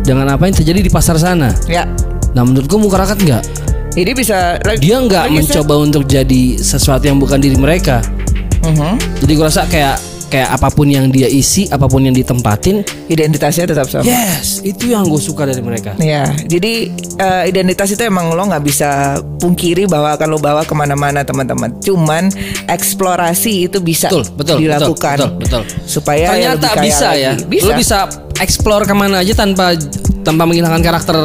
[0.01, 1.53] dengan apa yang terjadi di pasar sana.
[1.69, 1.85] Ya.
[2.33, 3.43] Nah menurut gue Mukarakat nggak.
[3.91, 8.01] Jadi bisa Dia nggak mencoba untuk jadi sesuatu yang bukan diri mereka.
[8.65, 9.21] Mhm.
[9.21, 10.01] Jadi gue rasa kayak
[10.31, 14.07] kayak apa pun yang dia isi, apa pun yang ditempatin, identitasnya tetap sama.
[14.07, 15.91] yes, itu yang gue suka dari mereka.
[15.99, 16.87] Ya, jadi
[17.19, 21.75] eh, identitas itu emang lo nggak bisa pungkiri bahwa akan lo bawa ke mana-mana teman-teman.
[21.83, 22.31] Cuman
[22.65, 25.83] eksplorasi itu bisa Betul, betul, dilakukan, betul, betul, betul.
[25.83, 27.21] supaya ya Ternyata bisa lagi.
[27.21, 27.31] ya.
[27.35, 27.65] Bisa.
[27.67, 27.97] Lo bisa
[28.39, 29.75] explore ke mana aja tanpa
[30.23, 31.17] tanpa menghilangkan karakter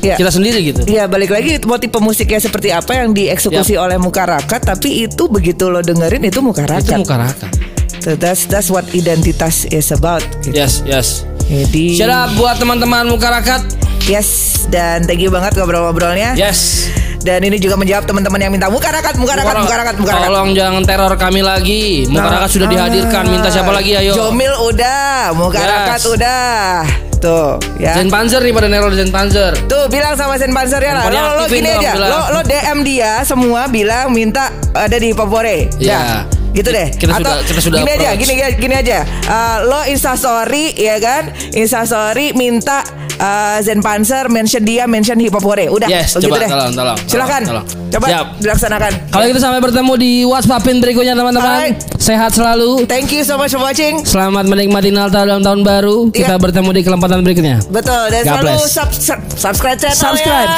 [0.00, 0.16] Ya.
[0.16, 0.80] kita sendiri gitu.
[0.88, 5.68] Iya balik lagi mau tipe musiknya seperti apa yang dieksekusi oleh Mukarakat tapi itu begitu
[5.68, 6.88] lo dengerin itu Mukarakat.
[6.88, 7.52] Itu Mukarakat.
[8.00, 10.24] So that's that's what identitas is about.
[10.40, 10.56] Gitu.
[10.56, 11.28] Yes, yes.
[11.44, 13.60] Jadi Shout out buat teman-teman Mukarakat.
[14.08, 16.32] yes dan thank you banget ngobrol-ngobrolnya.
[16.34, 16.88] Yes.
[17.20, 20.28] Dan ini juga menjawab teman-teman yang minta Mukarakat, Mukarakat, Mukarakat, Mukarakat.
[20.32, 22.08] Tolong jangan teror kami lagi.
[22.08, 23.28] Mukarakat sudah dihadirkan.
[23.28, 24.16] Minta siapa lagi ayo?
[24.16, 26.08] Jomil udah, Mukarakat Yes.
[26.08, 26.80] udah.
[27.20, 28.00] Tuh, ya.
[28.00, 29.52] Zen Panzer nih pada neror Zen Panzer.
[29.68, 31.04] Tuh bilang sama Sen Panzer ya lah.
[31.12, 31.92] Lo, lo gini dong, aja.
[31.92, 32.08] bilang.
[32.08, 35.68] Lo lo DM dia semua bilang minta ada di Popore.
[35.76, 36.00] Iya.
[36.00, 36.39] Dah.
[36.50, 36.86] Gitu deh.
[36.90, 38.98] Kita sudah- kita sudah gini aja, gini gini aja.
[39.22, 41.30] Uh, lo Insta story ya kan?
[41.52, 42.82] Insta story minta
[43.16, 45.68] uh, Zen Panzer, mention dia, mention Hip Hop Hore.
[45.68, 46.48] Udah, Yes, begitu coba, deh.
[46.48, 47.42] tolong, tolong, Silakan.
[47.44, 48.26] tolong, Coba Siap.
[48.38, 48.92] dilaksanakan.
[49.10, 51.74] Kalau gitu sampai bertemu di WhatsAppin berikutnya teman-teman.
[51.96, 52.86] Sehat selalu.
[52.86, 54.02] Thank you so much for watching.
[54.04, 56.06] Selamat menikmati Natal dan tahun baru.
[56.08, 56.38] Kita Iya.
[56.40, 57.58] bertemu di kesempatan berikutnya.
[57.68, 60.50] Betul dan God selalu sub, sub- subscribe channel Subscribe.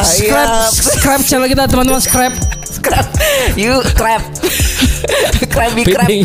[0.00, 0.66] Subscribe, Iya.
[0.68, 2.34] subscribe channel kita teman-teman subscribe.
[2.60, 3.06] Subscribe.
[3.54, 4.22] You crap.
[5.50, 5.82] Krabby.
[5.84, 6.22] Piting.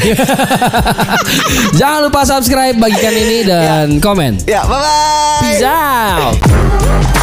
[1.79, 4.43] Jangan lupa subscribe, bagikan ini dan komen.
[4.45, 5.41] Ya, bye bye.
[5.43, 7.14] Peace out.